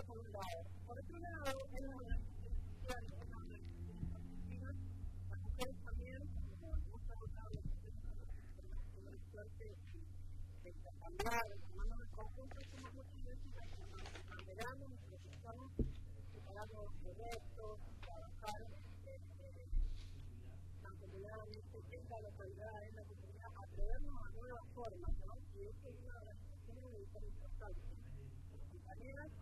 [0.00, 0.60] Eso por un lado.
[0.86, 4.76] Por otro lado, en las sociales, en las campesinas,
[5.28, 8.16] las mujeres también, como hemos abordado en los procesos
[8.96, 9.64] de la suerte
[10.64, 13.28] de intercambiar, de tomando en conjunto, somos las que
[13.76, 15.68] nos abanderamos, nos preocupamos,
[16.32, 18.60] preparamos proyectos, trabajar
[21.00, 25.32] comunidad en la localidad, en la comunidad, atrevernos a nuevas formas, ¿no?
[25.52, 26.16] Y eso es una
[26.80, 27.80] muy importante.
[28.50, 29.39] Las compañeras, todas en general,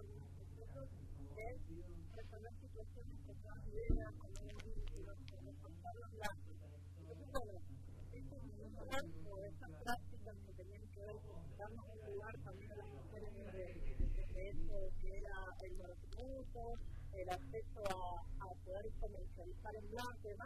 [0.00, 0.88] algunos procesos
[1.36, 1.56] es
[2.16, 6.56] resolver situaciones que están vividas con un vínculo, con reforzar los lazos.
[6.96, 7.60] Entonces, bueno,
[8.16, 12.34] eso es un lugar o esas prácticas que tenían que ver con darnos un lugar
[12.44, 13.84] también a las mujeres de,
[14.34, 16.62] eso que era el monotributo,
[17.12, 20.36] el acceso a, poder comercializar en blanco y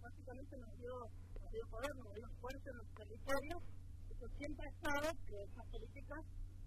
[0.00, 0.94] básicamente nos dio,
[1.40, 3.77] nos dio poder, nos dio fuerza en los territorios.
[4.18, 6.18] Eso siempre ha estado, que esas políticas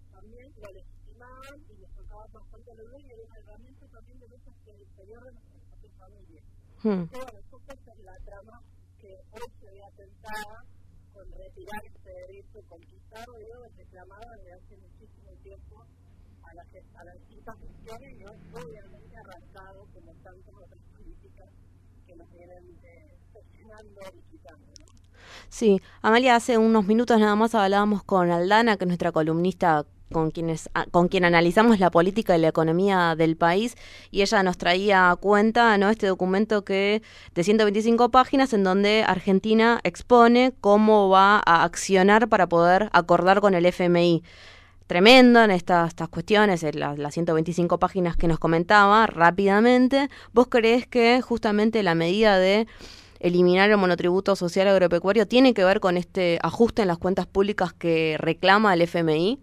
[0.08, 4.28] también lo legitimaban y les tocaban bastante a los y era una herramienta también de
[4.32, 6.44] lucha hacia el interior de nuestras propias familias.
[6.80, 7.04] Hmm.
[7.12, 8.56] Pero bueno, eso es la trama
[8.96, 10.56] que hoy se ve atentada
[11.12, 17.14] con retirar este derecho conquistado, digo, reclamado desde hace muchísimo tiempo a las, a las
[17.20, 21.48] distintas funciones y no obviamente arrancado como tantas otras políticas
[22.06, 23.21] que nos vienen eh,
[25.48, 30.30] Sí, Amalia, hace unos minutos nada más hablábamos con Aldana, que es nuestra columnista con
[30.30, 33.76] quienes con quien analizamos la política y la economía del país
[34.10, 37.02] y ella nos traía a cuenta no este documento que
[37.34, 43.54] de 125 páginas en donde Argentina expone cómo va a accionar para poder acordar con
[43.54, 44.22] el FMI
[44.86, 50.10] tremendo en estas, estas cuestiones, en las, las 125 páginas que nos comentaba rápidamente.
[50.34, 52.66] ¿Vos creés que justamente la medida de
[53.22, 57.72] eliminar el monotributo social agropecuario tiene que ver con este ajuste en las cuentas públicas
[57.72, 59.38] que reclama el FMI?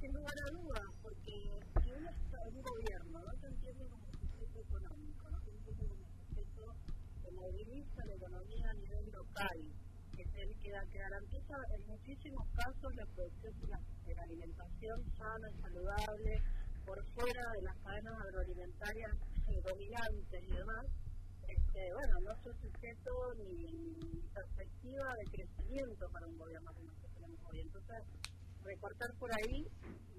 [0.00, 1.50] Sin lugar a dudas, porque
[1.82, 5.84] si uno está en un gobierno, no se entiende como sujeto económico, no se entiende
[5.90, 6.74] como sujeto
[7.22, 9.58] que moviliza la economía a nivel local,
[10.16, 14.22] que, es el que, que garantiza en muchísimos casos la producción de la, de la
[14.22, 16.42] alimentación sana y saludable
[16.86, 19.12] por fuera de las cadenas agroalimentarias
[19.48, 20.86] eh, dominantes y demás.
[21.50, 26.96] Este, bueno, no soy sujeto ni, ni perspectiva de crecimiento para un gobierno como el
[26.98, 27.60] que tenemos hoy.
[27.60, 28.02] Entonces,
[29.00, 29.66] recortar por ahí,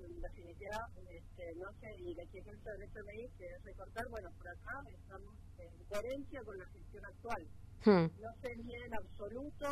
[0.01, 0.77] en definitiva,
[1.09, 5.36] este, no sé, y la exigencia del FMI que es recortar, bueno, por acá estamos
[5.59, 7.41] en coherencia con la gestión actual.
[7.86, 8.07] Hmm.
[8.21, 9.67] No se niega en absoluto,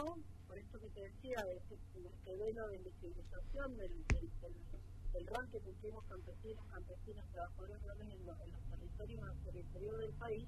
[0.48, 4.56] por esto que te decía, de este, este velo de invisibilización del, del, del,
[5.14, 9.62] del rol que cumplimos campesinos, campesinas, trabajadores rurales en, los- en los territorios por el
[9.62, 10.48] interior del país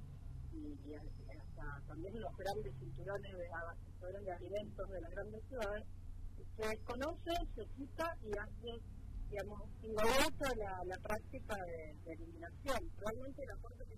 [0.53, 5.41] y, y hasta también en los grandes cinturones de abastecedores de alimentos de las grandes
[5.47, 5.85] ciudades,
[6.57, 8.71] se desconoce, se quita y hace,
[9.29, 12.79] digamos, inmediata la, la práctica de, de eliminación.
[12.97, 13.97] Realmente la Corte que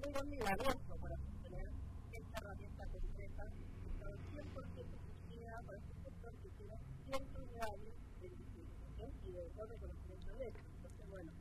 [0.00, 1.68] muy buen milagroso para sostener
[2.12, 4.90] esta herramienta concreta que está 100%
[5.28, 10.36] dirigida para este sector que tiene cientos de años de investigación y de no reconocimiento
[10.36, 10.64] de hecho.
[10.76, 11.32] Entonces, bueno,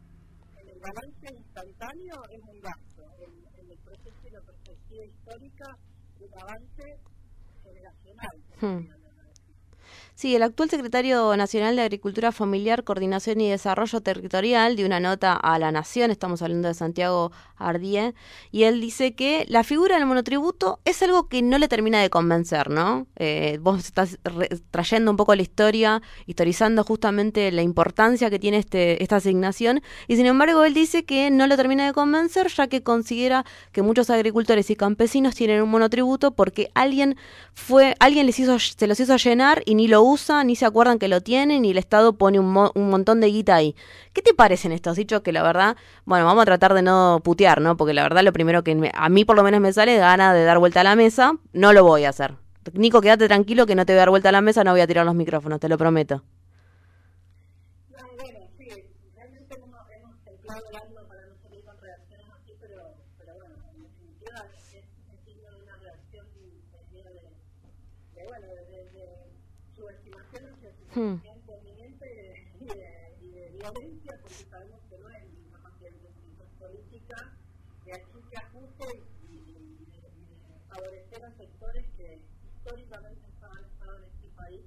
[0.59, 5.67] en el balance instantáneo es un gasto, en, en el proceso y la perspectiva histórica
[6.19, 6.85] un avance
[7.63, 8.35] generacional.
[8.59, 9.08] Hmm.
[10.19, 15.33] Sí, el actual secretario nacional de Agricultura Familiar, Coordinación y Desarrollo Territorial dio una nota
[15.33, 18.15] a la Nación, estamos hablando de Santiago Ardié,
[18.51, 22.09] y él dice que la figura del monotributo es algo que no le termina de
[22.09, 23.05] convencer, ¿no?
[23.17, 24.17] Eh, vos estás
[24.71, 30.15] trayendo un poco la historia, historizando justamente la importancia que tiene este, esta asignación, y
[30.15, 34.09] sin embargo él dice que no le termina de convencer, ya que considera que muchos
[34.09, 37.17] agricultores y campesinos tienen un monotributo porque alguien
[37.53, 40.99] fue, alguien les hizo, se los hizo llenar y ni lo usa, ni se acuerdan
[40.99, 43.75] que lo tienen, y el Estado pone un, mo- un montón de guita ahí.
[44.19, 47.61] ¿Qué te parecen estos dichos que la verdad, bueno, vamos a tratar de no putear,
[47.61, 47.77] ¿no?
[47.77, 50.33] Porque la verdad lo primero que me- a mí por lo menos me sale gana
[50.33, 52.35] de dar vuelta a la mesa, no lo voy a hacer.
[52.73, 54.81] Nico, quédate tranquilo que no te voy a dar vuelta a la mesa, no voy
[54.81, 56.21] a tirar los micrófonos, te lo prometo.
[57.91, 58.67] No, bueno, sí,
[59.15, 62.75] realmente hemos, hemos templado el alma para no salir con reacciones así, pero,
[63.39, 67.03] bueno, en definitiva es, es digno de una reacción de, de,
[68.19, 69.07] de, bueno, de, de, de
[69.73, 71.15] subestimación su Hmm.
[71.21, 75.93] presencia inminente y de, y de violencia, porque sabemos que no es una cuestión
[76.57, 77.37] política,
[77.83, 78.85] de aquí que ajuste
[79.27, 79.85] y,
[80.69, 84.61] favorecer a sectores que históricamente estaban estado en este país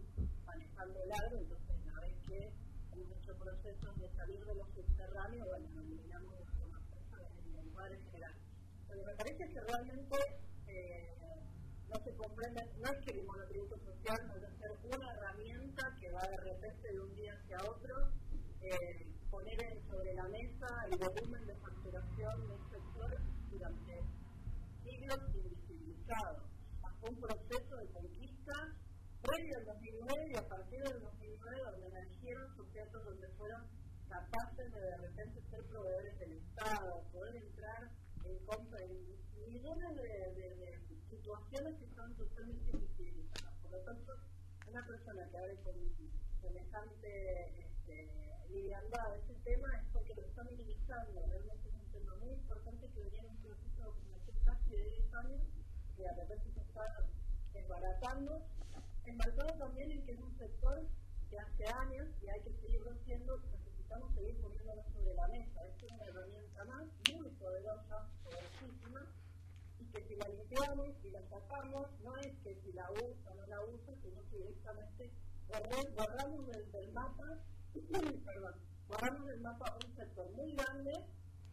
[0.45, 2.53] manejando el agro, entonces una vez que
[2.93, 7.55] hemos hecho procesos de salir de los subterráneos, bueno, lo eliminamos mucho más personas en
[7.55, 8.35] el lugar en general.
[8.89, 10.17] Pero me parece que realmente
[10.67, 11.15] eh,
[11.89, 16.11] no se comprende, no es que el monotributo social vaya a ser una herramienta que
[16.11, 18.13] va de repente de un día hacia otro
[18.63, 23.11] eh, poner sobre la mesa el volumen de facturación de un sector
[23.51, 24.03] durante
[24.85, 26.49] siglos invisibilizado.
[26.83, 28.53] Hasta un proceso de conquista
[29.23, 33.63] previo al 2009 y a partir del 2009 donde emergieron sujetos donde fueron
[34.09, 37.91] capaces de de repente ser proveedores del Estado, poder entrar
[38.25, 40.79] en compra en millones de,
[41.11, 43.55] situaciones que están totalmente invisibilizadas.
[43.63, 44.13] Por lo tanto,
[44.67, 45.75] una persona que hable con
[46.41, 48.22] semejante este,
[48.53, 51.27] liviandad de este tema es porque lo está minimizando.
[51.27, 53.97] Realmente es un tema muy importante que venía en un proceso
[54.27, 55.43] de casi de 10 años
[55.97, 56.85] que de repente se está
[57.53, 58.43] desbaratando,
[59.05, 60.87] embarcado también en que es un sector
[61.31, 65.67] que hace años y hay que seguirlo haciendo, necesitamos seguir poniéndolo sobre la mesa.
[65.67, 69.07] Es una herramienta más muy poderosa, poderosísima,
[69.81, 73.35] y que si la limpiamos y la sacamos, no es que si la usa o
[73.35, 75.11] no la usa, sino que directamente
[75.97, 77.39] borramos del, del mapa,
[77.73, 78.55] perdón,
[78.89, 80.93] borramos del mapa un sector muy grande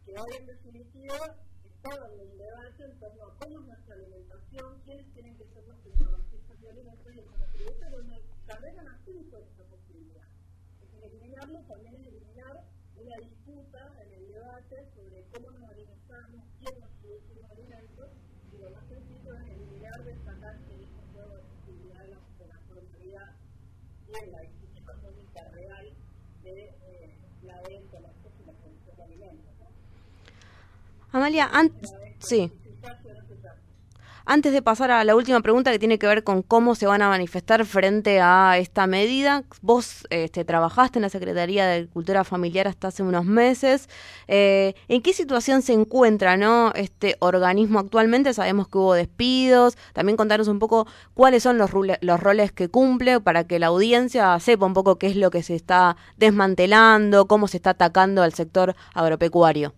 [0.04, 1.16] que hoy en definitiva
[1.64, 5.64] está dando un debate en torno a cómo es nuestra alimentación, quiénes tienen que ser
[5.66, 10.28] los protagonistas de alimentos y el monotributo era una carrera nació por esta posibilidad.
[10.82, 12.64] Es eliminarlo también es eliminar
[12.96, 18.08] una disputa en el debate sobre cómo nos alimentamos, quién nos produce los alimentos,
[18.52, 22.90] y lo más sencillo es eliminar, destacar que es juego de posibilidad de la, de
[24.10, 24.42] y en la
[26.42, 27.10] de eh,
[27.42, 29.54] la venta, la acceso la producción de alimentos.
[31.12, 31.18] ¿no?
[31.18, 31.94] Amalia, antes...
[32.18, 32.52] Sí.
[34.24, 37.02] Antes de pasar a la última pregunta que tiene que ver con cómo se van
[37.02, 42.68] a manifestar frente a esta medida, vos este, trabajaste en la Secretaría de Cultura Familiar
[42.68, 43.88] hasta hace unos meses.
[44.28, 46.72] Eh, ¿En qué situación se encuentra ¿no?
[46.74, 48.32] este organismo actualmente?
[48.34, 49.76] Sabemos que hubo despidos.
[49.92, 54.66] También contaros un poco cuáles son los roles que cumple para que la audiencia sepa
[54.66, 58.76] un poco qué es lo que se está desmantelando, cómo se está atacando al sector
[58.94, 59.74] agropecuario.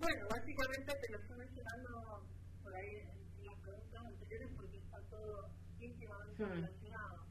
[0.00, 2.20] Bueno, básicamente te lo estoy mencionando
[2.62, 3.08] por ahí
[3.40, 5.48] en las preguntas anteriores porque está todo
[5.80, 7.24] íntimamente relacionado.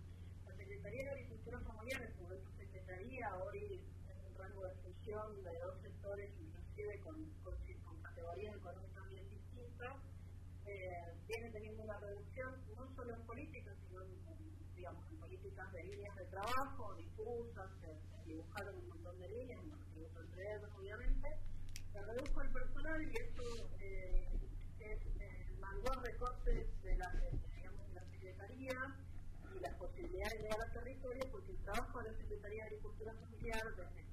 [0.47, 5.43] La Secretaría de Agricultura Familiar, en su momento Secretaría, hoy es un rango de función
[5.43, 7.53] de dos sectores, inclusive con, con,
[7.85, 9.93] con categorías económicas bien distintas,
[10.65, 15.71] eh, viene teniendo una reducción no solo en políticas, sino en, en, digamos, en políticas
[15.73, 20.25] de líneas de trabajo, difusas, se, se dibujaron un montón de líneas, en los tributos
[20.25, 21.29] entre ellos, obviamente,
[21.93, 24.27] se redujo el personal y eso eh,
[24.79, 28.95] es, eh, mandó a recortes de la, de, digamos, de la Secretaría
[29.55, 33.13] y las posibilidades de llegar al territorio porque el trabajo de la Secretaría de Agricultura
[33.13, 34.03] Familiar, desde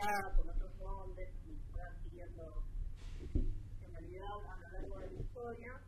[0.00, 2.64] con otros nombres y fue adquiriendo
[3.20, 5.80] institucionalidad a lo largo de la historia,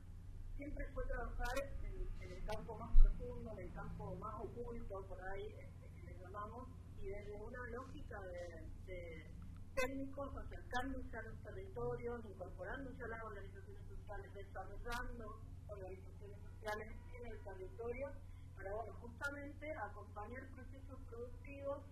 [0.54, 5.46] siempre fue trabajar en, el campo más profundo, en el campo más oculto, por ahí
[5.58, 6.68] este, le llamamos,
[7.00, 9.30] y desde una lógica de, de
[9.76, 17.38] técnicos acercándose a los territorios, incorporándose a las organizaciones sociales, desarrollando organizaciones sociales en el
[17.44, 18.12] territorio,
[18.56, 21.82] para bueno, justamente acompañar procesos productivos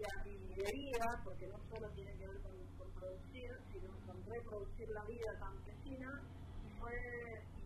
[0.00, 4.88] y a minería, porque no solo tiene que ver con, con producir, sino con reproducir
[4.90, 6.22] la vida campesina,
[6.66, 6.94] y fue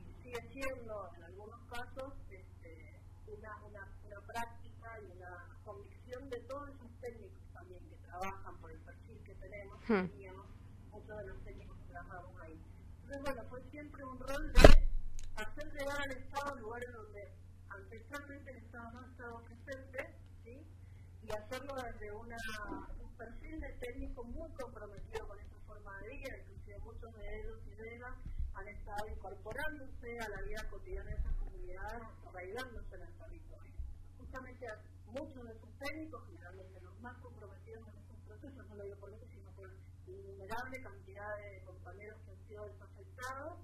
[0.09, 6.41] y sigue siendo en algunos casos este, una, una, una práctica y una convicción de
[6.41, 10.09] todos esos técnicos también que trabajan por el perfil que tenemos, Hmm.
[10.09, 10.47] teníamos
[10.91, 12.59] muchos de los técnicos que trabajamos ahí.
[13.03, 14.61] Entonces, bueno, fue siempre un rol de
[15.37, 17.33] hacer llegar al Estado lugares donde
[17.69, 19.94] ancestralmente el Estado no estaba presente.
[21.25, 26.79] Y hacerlo desde un perfil de técnico muy comprometido con esa forma de vida, inclusive
[26.81, 28.15] muchos de ellos y de ellas
[28.55, 33.75] han estado incorporándose a la vida cotidiana de esas comunidades, arraigándose en el territorio.
[34.19, 34.67] Justamente
[35.07, 39.13] muchos de esos técnicos, generalmente los más comprometidos en estos procesos, no lo digo por
[39.13, 39.71] eso, sino por
[40.07, 43.59] innumerable cantidad de compañeros que han sido desafectados,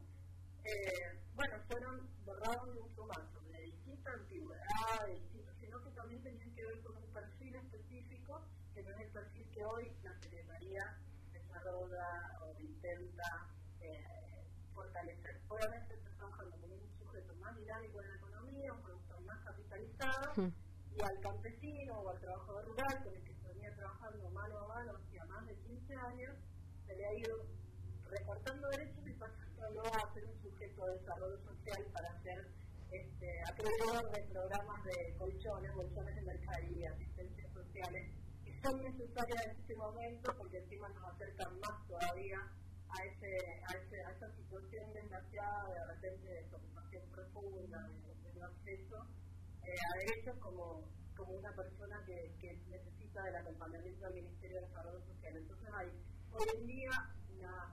[0.64, 6.22] eh, bueno, fueron borrados de un plumazo, de distinta antigüedad, de distinto, sino que también
[6.22, 8.42] tenían que ver con un perfil específico,
[8.74, 10.98] que no es el perfil que hoy la Secretaría
[11.32, 13.48] desarrolla o intenta
[13.80, 14.44] eh,
[14.74, 15.40] fortalecer.
[15.48, 20.32] Obviamente está trabajando con un sujeto más dinámico en la economía, un productor más capitalizado,
[20.36, 20.52] Hmm.
[20.96, 24.68] y al campesino o al trabajador rural con el que se venía trabajando mano a
[24.68, 26.34] mano hacía más de 15 años,
[26.86, 27.46] se le ha ido
[28.08, 32.48] recortando derechos y pasándolo a ser un sujeto de desarrollo social para ser
[32.90, 38.10] este, acreedor de programas de colchones, colchones de mercadería, asistencias sociales,
[38.62, 42.38] son necesarias en este momento porque encima nos acercan más todavía
[42.90, 48.46] a, ese, a, ese, a esa situación desgraciada de repente de desocupación profunda, de, no
[48.46, 49.06] acceso
[49.64, 50.84] eh, a derechos como,
[51.16, 55.36] como una persona que, que necesita del acompañamiento del Ministerio de Desarrollo Social.
[55.36, 55.88] Entonces hay
[56.32, 56.90] hoy en día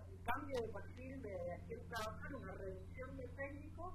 [0.09, 3.93] un cambio de perfil de hacer trabajar, una reducción de técnicos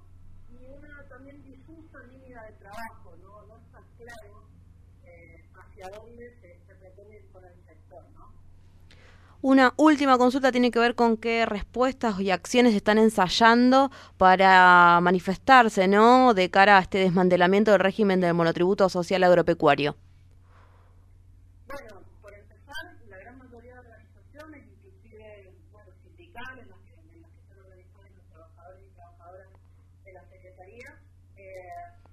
[0.49, 4.47] y una también difusa línea de trabajo, no, no está claro
[5.03, 6.72] eh, hacia dónde se,
[9.41, 15.89] Una última consulta tiene que ver con qué respuestas y acciones están ensayando para manifestarse,
[15.89, 16.33] ¿no?
[16.33, 19.97] De cara a este desmantelamiento del régimen del monotributo social agropecuario.
[21.67, 27.31] Bueno, por empezar, la gran mayoría de organizaciones, inclusive bueno, sindicales, las que, en las
[27.31, 29.49] que están organizados los trabajadores y trabajadoras
[30.05, 30.99] de la Secretaría,
[31.35, 31.67] eh,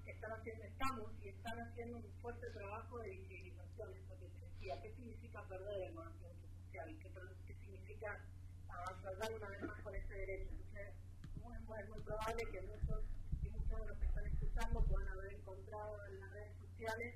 [0.07, 4.83] están haciendo, estamos y están haciendo un fuerte trabajo de visibilización, esto que te decía,
[4.83, 7.11] qué significa perder el monotributo social, qué,
[7.47, 8.21] qué significa
[8.69, 10.51] avanzar una vez más con ese derecho.
[10.51, 10.95] Entonces,
[11.43, 13.03] muy, muy, muy probable que muchos
[13.43, 17.15] y muchos de los que están escuchando puedan haber encontrado en las redes sociales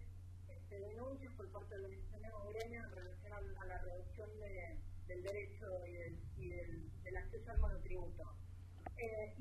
[0.49, 4.79] este, denuncias por parte de la organizaciones obreras en relación a, a la reducción de,
[5.07, 8.23] del derecho y del, y del, del acceso al monotributo.
[8.97, 9.35] Eh,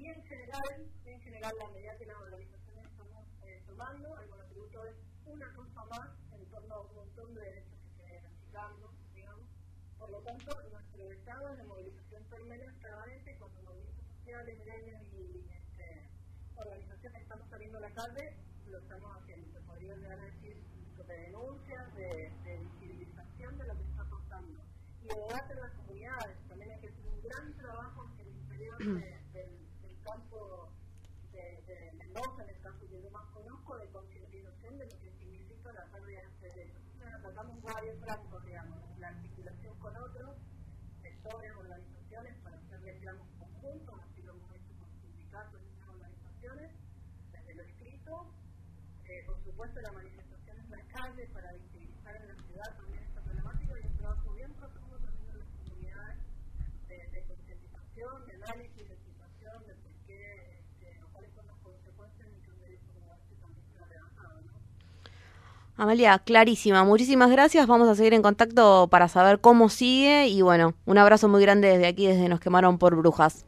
[1.05, 4.95] en general, en la medida que las organizaciones estamos eh, tomando, el monotributo es
[5.25, 9.49] una cosa más en torno a un montón de derechos que se vienen achicando, digamos.
[9.97, 16.09] Por lo tanto, nuestro estado de movilización permanente permanente cuando movimientos sociales, gremios y este,
[16.55, 18.37] organizaciones estamos saliendo a la calle,
[18.67, 19.51] lo estamos haciendo.
[19.51, 20.63] Se podría llegar a decir
[21.07, 24.61] de denuncias, de, de visibilización de lo que está pasando.
[25.01, 26.37] Y de debate en las comunidades.
[26.47, 27.57] También hay que hacer un gran
[29.33, 30.69] del campo
[31.31, 35.11] de, de Mendoza, en el campo que yo más conozco, de concientización de lo que
[35.17, 36.79] significa la pérdida de este derecho.
[36.93, 40.37] Entonces, tratamos varios flancos, digamos, la articulación con otros
[41.01, 46.71] sectores, organizaciones, para hacer reclamos conjuntos, así lo hemos hecho con sindicatos y otras organizaciones,
[47.31, 47.63] desde lo
[49.05, 53.21] eh, por supuesto la manifestación en las calles para visibilizar en la ciudad también esta
[53.21, 56.17] problemática y un trabajo bien profundo también en las comunidades
[56.87, 60.21] de, de concientización, de análisis, de situación, de por qué,
[61.03, 64.53] o cuáles son las consecuencias de que un derecho como este también sea rebasado, ¿no?
[65.75, 66.83] Amalia, clarísima.
[66.83, 67.65] Muchísimas gracias.
[67.67, 70.27] Vamos a seguir en contacto para saber cómo sigue.
[70.27, 73.45] Y bueno, un abrazo muy grande desde aquí, desde Nos Quemaron por Brujas.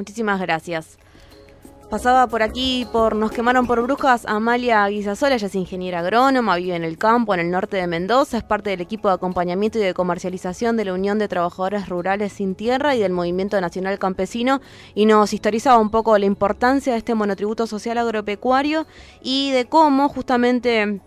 [0.00, 0.96] Muchísimas gracias.
[1.90, 6.74] Pasaba por aquí, por Nos quemaron por brujas, Amalia Guisasola, ella es ingeniera agrónoma, vive
[6.74, 9.82] en el campo, en el norte de Mendoza, es parte del equipo de acompañamiento y
[9.82, 14.62] de comercialización de la Unión de Trabajadores Rurales Sin Tierra y del Movimiento Nacional Campesino.
[14.94, 18.86] Y nos historizaba un poco la importancia de este monotributo social agropecuario
[19.20, 21.02] y de cómo justamente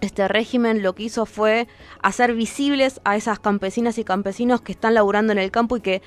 [0.00, 1.66] este régimen lo que hizo fue
[2.02, 6.02] hacer visibles a esas campesinas y campesinos que están laburando en el campo y que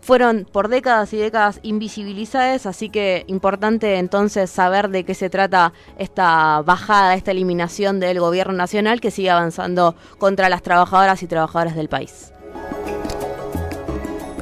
[0.00, 5.72] fueron por décadas y décadas invisibilizadas, así que importante entonces saber de qué se trata
[5.98, 11.74] esta bajada, esta eliminación del gobierno nacional que sigue avanzando contra las trabajadoras y trabajadores
[11.74, 12.32] del país.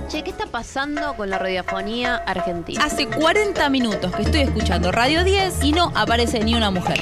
[0.08, 2.82] Che, ¿qué está pasando con la radiofonía argentina?
[2.82, 7.00] Hace 40 minutos que estoy escuchando Radio 10 y no aparece ni una mujer.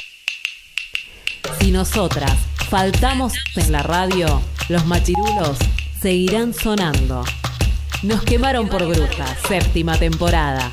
[1.59, 2.33] Si nosotras
[2.69, 5.57] faltamos en la radio, los machirulos
[6.01, 7.23] seguirán sonando.
[8.03, 10.71] Nos quemaron por brujas, séptima temporada.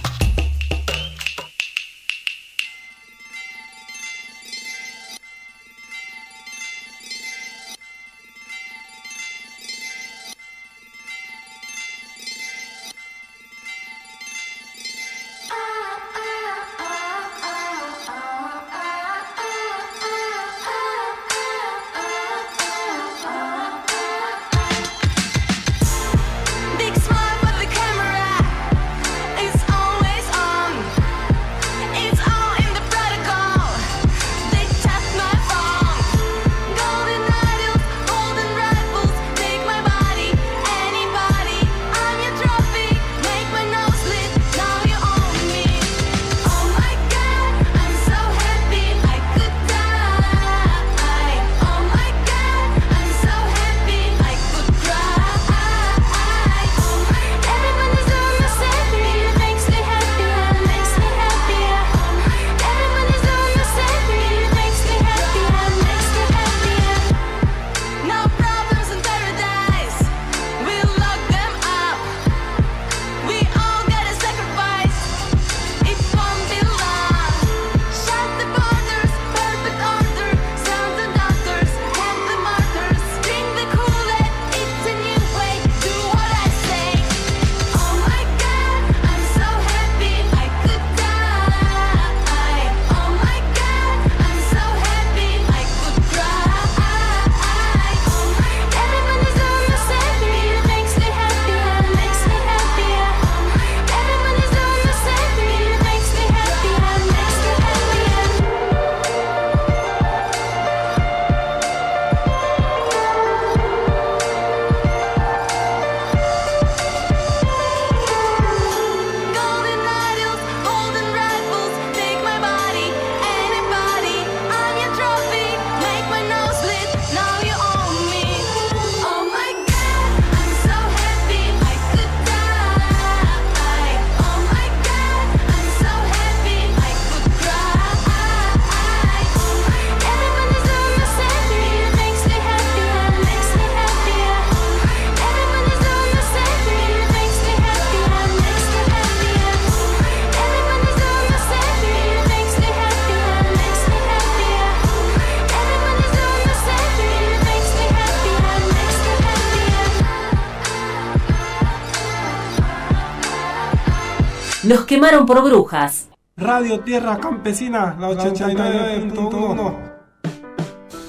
[164.75, 166.09] Nos quemaron por brujas.
[166.37, 169.77] Radio Tierra Campesina, la 89.1.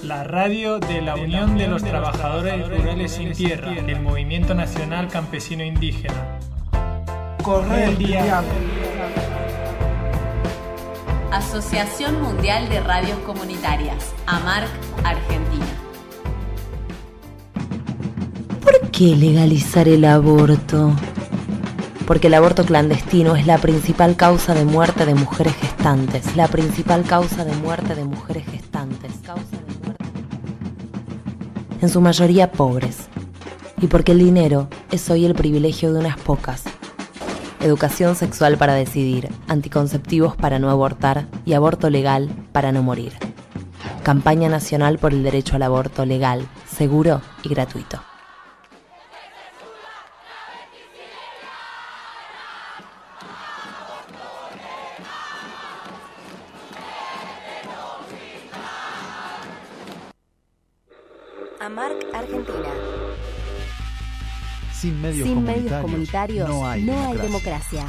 [0.03, 5.63] La radio de la Unión de los Trabajadores Rurales Sin Tierra, el Movimiento Nacional Campesino
[5.63, 6.37] Indígena.
[7.41, 8.43] Corre el día.
[11.31, 14.69] Asociación Mundial de Radios Comunitarias, AMARC,
[15.03, 15.65] Argentina.
[18.61, 20.93] ¿Por qué legalizar el aborto?
[22.05, 27.03] Porque el aborto clandestino es la principal causa de muerte de mujeres gestantes, la principal
[27.03, 30.05] causa de muerte de mujeres gestantes, causa de muerte
[31.85, 33.07] en su mayoría pobres,
[33.79, 36.63] y porque el dinero es hoy el privilegio de unas pocas.
[37.59, 43.13] Educación sexual para decidir, anticonceptivos para no abortar y aborto legal para no morir.
[44.03, 48.01] Campaña Nacional por el Derecho al Aborto Legal, Seguro y Gratuito.
[65.05, 67.23] Medios, Sin comunitarios, medios comunitarios no hay democracia.
[67.23, 67.85] democracia.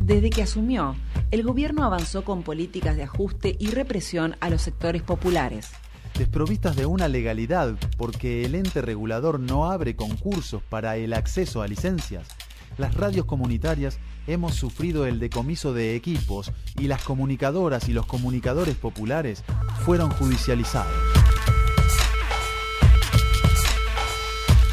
[0.00, 0.96] Desde que asumió,
[1.30, 5.70] el gobierno avanzó con políticas de ajuste y represión a los sectores populares.
[6.18, 11.66] Desprovistas de una legalidad porque el ente regulador no abre concursos para el acceso a
[11.66, 12.28] licencias,
[12.76, 18.74] las radios comunitarias hemos sufrido el decomiso de equipos y las comunicadoras y los comunicadores
[18.74, 19.44] populares
[19.84, 20.92] fueron judicializados.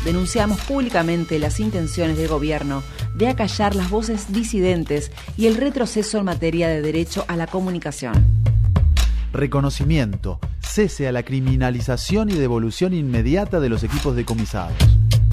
[0.03, 2.81] Denunciamos públicamente las intenciones del gobierno
[3.13, 8.25] de acallar las voces disidentes y el retroceso en materia de derecho a la comunicación.
[9.31, 14.75] Reconocimiento, cese a la criminalización y devolución inmediata de los equipos decomisados.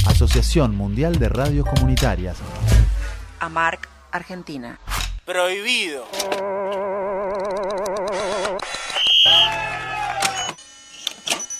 [0.06, 2.36] Asociación Mundial de Radios Comunitarias.
[3.40, 4.78] AMARC Argentina.
[5.24, 6.04] Prohibido.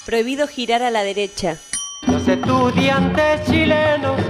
[0.04, 1.58] Prohibido girar a la derecha.
[2.28, 4.20] Estudiantes chilenos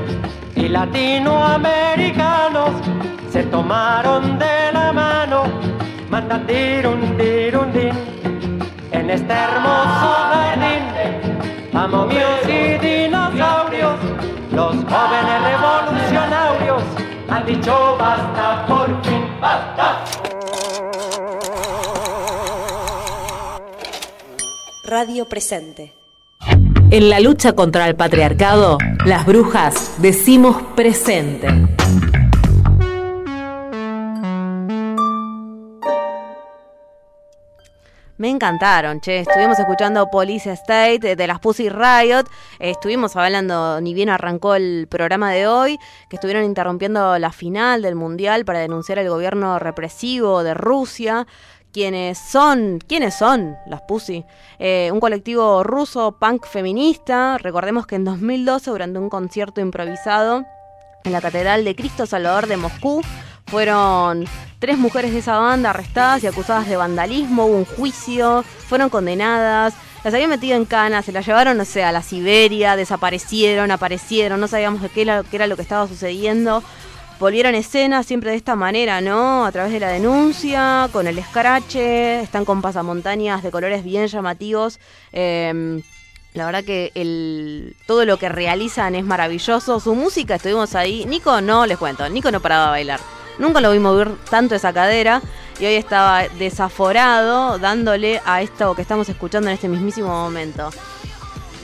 [0.55, 2.70] y latinoamericanos
[3.28, 5.42] se tomaron de la mano,
[6.09, 7.90] mandan dirun, dirun, din,
[8.92, 10.84] en este hermoso jardín.
[11.74, 13.99] Amomios y dinosaurios,
[14.53, 16.84] los jóvenes revolucionarios
[17.28, 20.05] han dicho basta, por fin, basta.
[24.84, 25.99] Radio Presente.
[26.91, 31.49] En la lucha contra el patriarcado, las brujas decimos presente.
[38.16, 39.20] Me encantaron, che.
[39.20, 42.24] Estuvimos escuchando Police State de las Pussy Riot.
[42.59, 45.78] Estuvimos hablando, ni bien arrancó el programa de hoy,
[46.09, 51.26] que estuvieron interrumpiendo la final del Mundial para denunciar el gobierno represivo de Rusia.
[51.72, 54.24] Quienes son, ¿quiénes son las Pussy?
[54.58, 57.36] Eh, un colectivo ruso punk feminista.
[57.38, 60.44] Recordemos que en 2012, durante un concierto improvisado
[61.04, 63.02] en la Catedral de Cristo Salvador de Moscú,
[63.46, 64.24] fueron
[64.58, 69.74] tres mujeres de esa banda arrestadas y acusadas de vandalismo, hubo un juicio, fueron condenadas,
[70.04, 74.40] las habían metido en canas, se las llevaron, no sé, a la Siberia, desaparecieron, aparecieron,
[74.40, 76.62] no sabíamos qué era lo que estaba sucediendo.
[77.20, 79.44] Volvieron escenas siempre de esta manera, ¿no?
[79.44, 84.78] A través de la denuncia, con el escrache, están con pasamontañas de colores bien llamativos.
[85.12, 85.82] Eh,
[86.34, 89.80] la verdad que el, todo lo que realizan es maravilloso.
[89.80, 91.04] Su música, estuvimos ahí.
[91.06, 93.00] Nico no, les cuento, Nico no paraba a bailar.
[93.38, 95.20] Nunca lo vi mover tanto esa cadera
[95.58, 100.70] y hoy estaba desaforado dándole a esto que estamos escuchando en este mismísimo momento.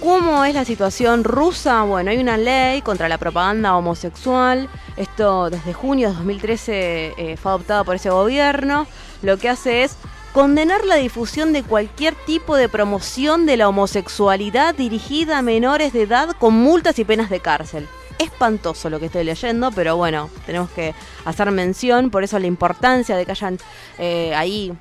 [0.00, 1.82] ¿Cómo es la situación rusa?
[1.82, 4.68] Bueno, hay una ley contra la propaganda homosexual.
[4.96, 8.86] Esto desde junio de 2013 eh, fue adoptado por ese gobierno.
[9.22, 9.96] Lo que hace es
[10.32, 16.02] condenar la difusión de cualquier tipo de promoción de la homosexualidad dirigida a menores de
[16.02, 17.88] edad con multas y penas de cárcel.
[18.18, 23.16] Espantoso lo que estoy leyendo, pero bueno, tenemos que hacer mención, por eso la importancia
[23.16, 23.58] de que hayan
[23.98, 24.72] eh, ahí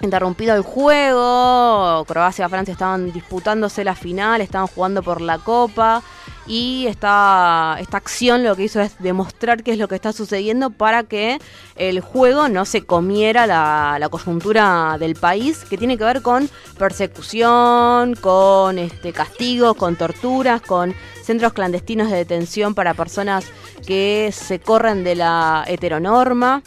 [0.00, 2.04] interrumpido el juego.
[2.06, 6.02] Croacia y Francia estaban disputándose la final, estaban jugando por la copa.
[6.46, 10.70] Y esta, esta acción lo que hizo es demostrar qué es lo que está sucediendo
[10.70, 11.38] para que
[11.74, 16.48] el juego no se comiera la, la coyuntura del país, que tiene que ver con
[16.78, 20.94] persecución, con este, castigos, con torturas, con
[21.24, 23.44] centros clandestinos de detención para personas
[23.84, 26.62] que se corren de la heteronorma.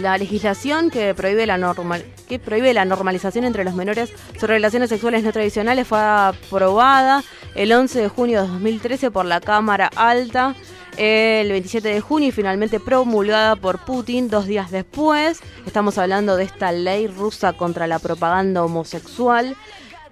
[0.00, 4.90] La legislación que prohíbe la normal, que prohíbe la normalización entre los menores sobre relaciones
[4.90, 7.22] sexuales no tradicionales fue aprobada
[7.54, 10.54] el 11 de junio de 2013 por la Cámara Alta.
[10.96, 15.40] el 27 de junio y finalmente promulgada por Putin dos días después.
[15.64, 19.56] Estamos hablando de esta ley rusa contra la propaganda homosexual.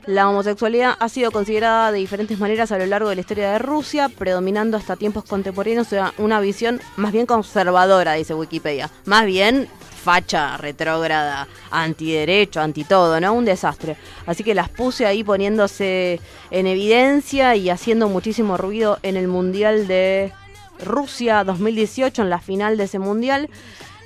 [0.06, 3.58] La homosexualidad ha sido considerada de diferentes maneras a lo largo de la historia de
[3.58, 5.88] Rusia, predominando hasta tiempos contemporáneos
[6.18, 8.88] una- visión más bien conservadora, dice Wikipedia.
[9.04, 9.68] Más bien
[10.06, 13.34] facha, retrógrada, antiderecho, anti todo, ¿no?
[13.34, 13.96] Un desastre.
[14.24, 16.20] Así que las puse ahí poniéndose
[16.52, 20.32] en evidencia y haciendo muchísimo ruido en el Mundial de
[20.78, 23.50] Rusia 2018, en la final de ese Mundial.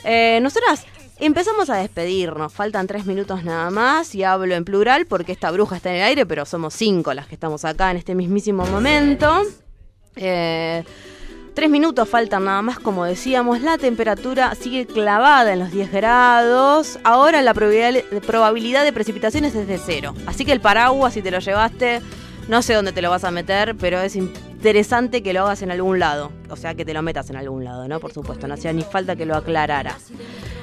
[0.04, 0.86] Eh, nosotras
[1.18, 5.76] empezamos a despedirnos, faltan tres minutos nada más y hablo en plural porque esta bruja
[5.76, 9.42] está en el aire, pero somos cinco las que estamos acá en este mismísimo momento.
[10.16, 10.82] Eh,
[11.54, 13.60] Tres minutos faltan nada más, como decíamos.
[13.60, 16.98] La temperatura sigue clavada en los 10 grados.
[17.02, 20.14] Ahora la probabilidad de precipitaciones es de cero.
[20.26, 22.00] Así que el paraguas, si te lo llevaste,
[22.48, 25.70] no sé dónde te lo vas a meter, pero es interesante que lo hagas en
[25.70, 26.30] algún lado.
[26.50, 28.00] O sea, que te lo metas en algún lado, ¿no?
[28.00, 29.96] Por supuesto, no hacía ni falta que lo aclarara.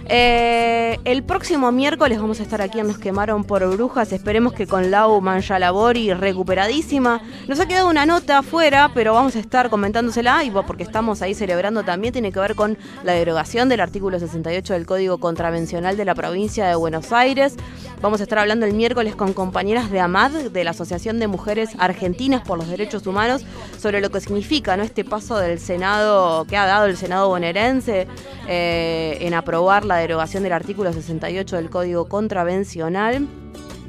[0.09, 4.13] Eh, el próximo miércoles vamos a estar aquí en Nos Quemaron por Brujas.
[4.13, 7.21] Esperemos que con Lau Mancha Labori recuperadísima.
[7.47, 11.33] Nos ha quedado una nota afuera, pero vamos a estar comentándosela y porque estamos ahí
[11.33, 12.13] celebrando también.
[12.13, 16.67] Tiene que ver con la derogación del artículo 68 del Código Contravencional de la provincia
[16.67, 17.57] de Buenos Aires.
[18.01, 21.71] Vamos a estar hablando el miércoles con compañeras de AMAD, de la Asociación de Mujeres
[21.79, 23.45] Argentinas por los Derechos Humanos,
[23.77, 24.83] sobre lo que significa ¿no?
[24.83, 28.07] este paso del Senado, que ha dado el Senado bonaerense
[28.47, 33.28] eh, en aprobar la derogación del artículo 68 del Código Contravencional.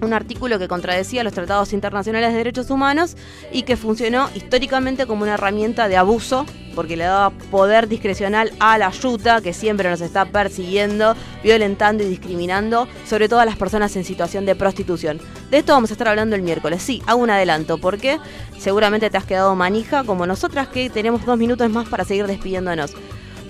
[0.01, 3.17] Un artículo que contradecía los tratados internacionales de derechos humanos
[3.53, 6.47] y que funcionó históricamente como una herramienta de abuso,
[6.77, 12.07] porque le daba poder discrecional a la yuta, que siempre nos está persiguiendo, violentando y
[12.07, 15.21] discriminando, sobre todo a las personas en situación de prostitución.
[15.51, 16.81] De esto vamos a estar hablando el miércoles.
[16.81, 18.21] Sí, hago un adelanto, porque
[18.57, 22.95] seguramente te has quedado manija, como nosotras, que tenemos dos minutos más para seguir despidiéndonos.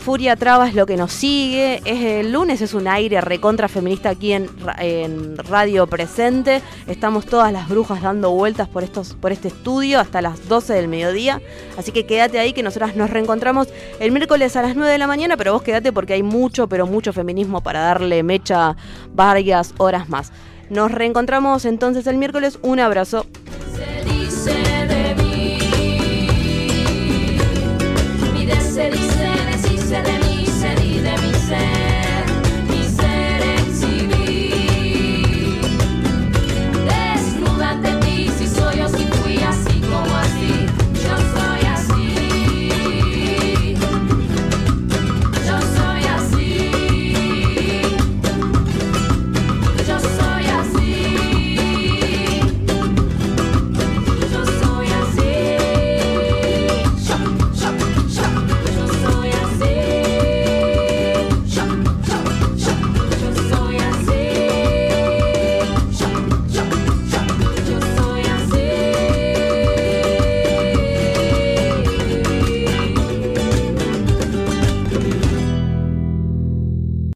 [0.08, 1.82] Furia Traba es lo que nos sigue.
[1.84, 6.62] Es el lunes, es un aire recontra feminista aquí en, ra- en Radio Presente.
[6.86, 10.88] Estamos todas las brujas dando vueltas por, estos, por este estudio hasta las 12 del
[10.88, 11.42] mediodía.
[11.76, 13.68] Así que quédate ahí que nosotras nos reencontramos
[14.00, 16.86] el miércoles a las 9 de la mañana, pero vos quédate porque hay mucho, pero
[16.86, 18.76] mucho feminismo para darle mecha
[19.12, 20.32] varias horas más.
[20.70, 22.58] Nos reencontramos entonces el miércoles.
[22.62, 23.26] Un abrazo.
[24.30, 24.87] Se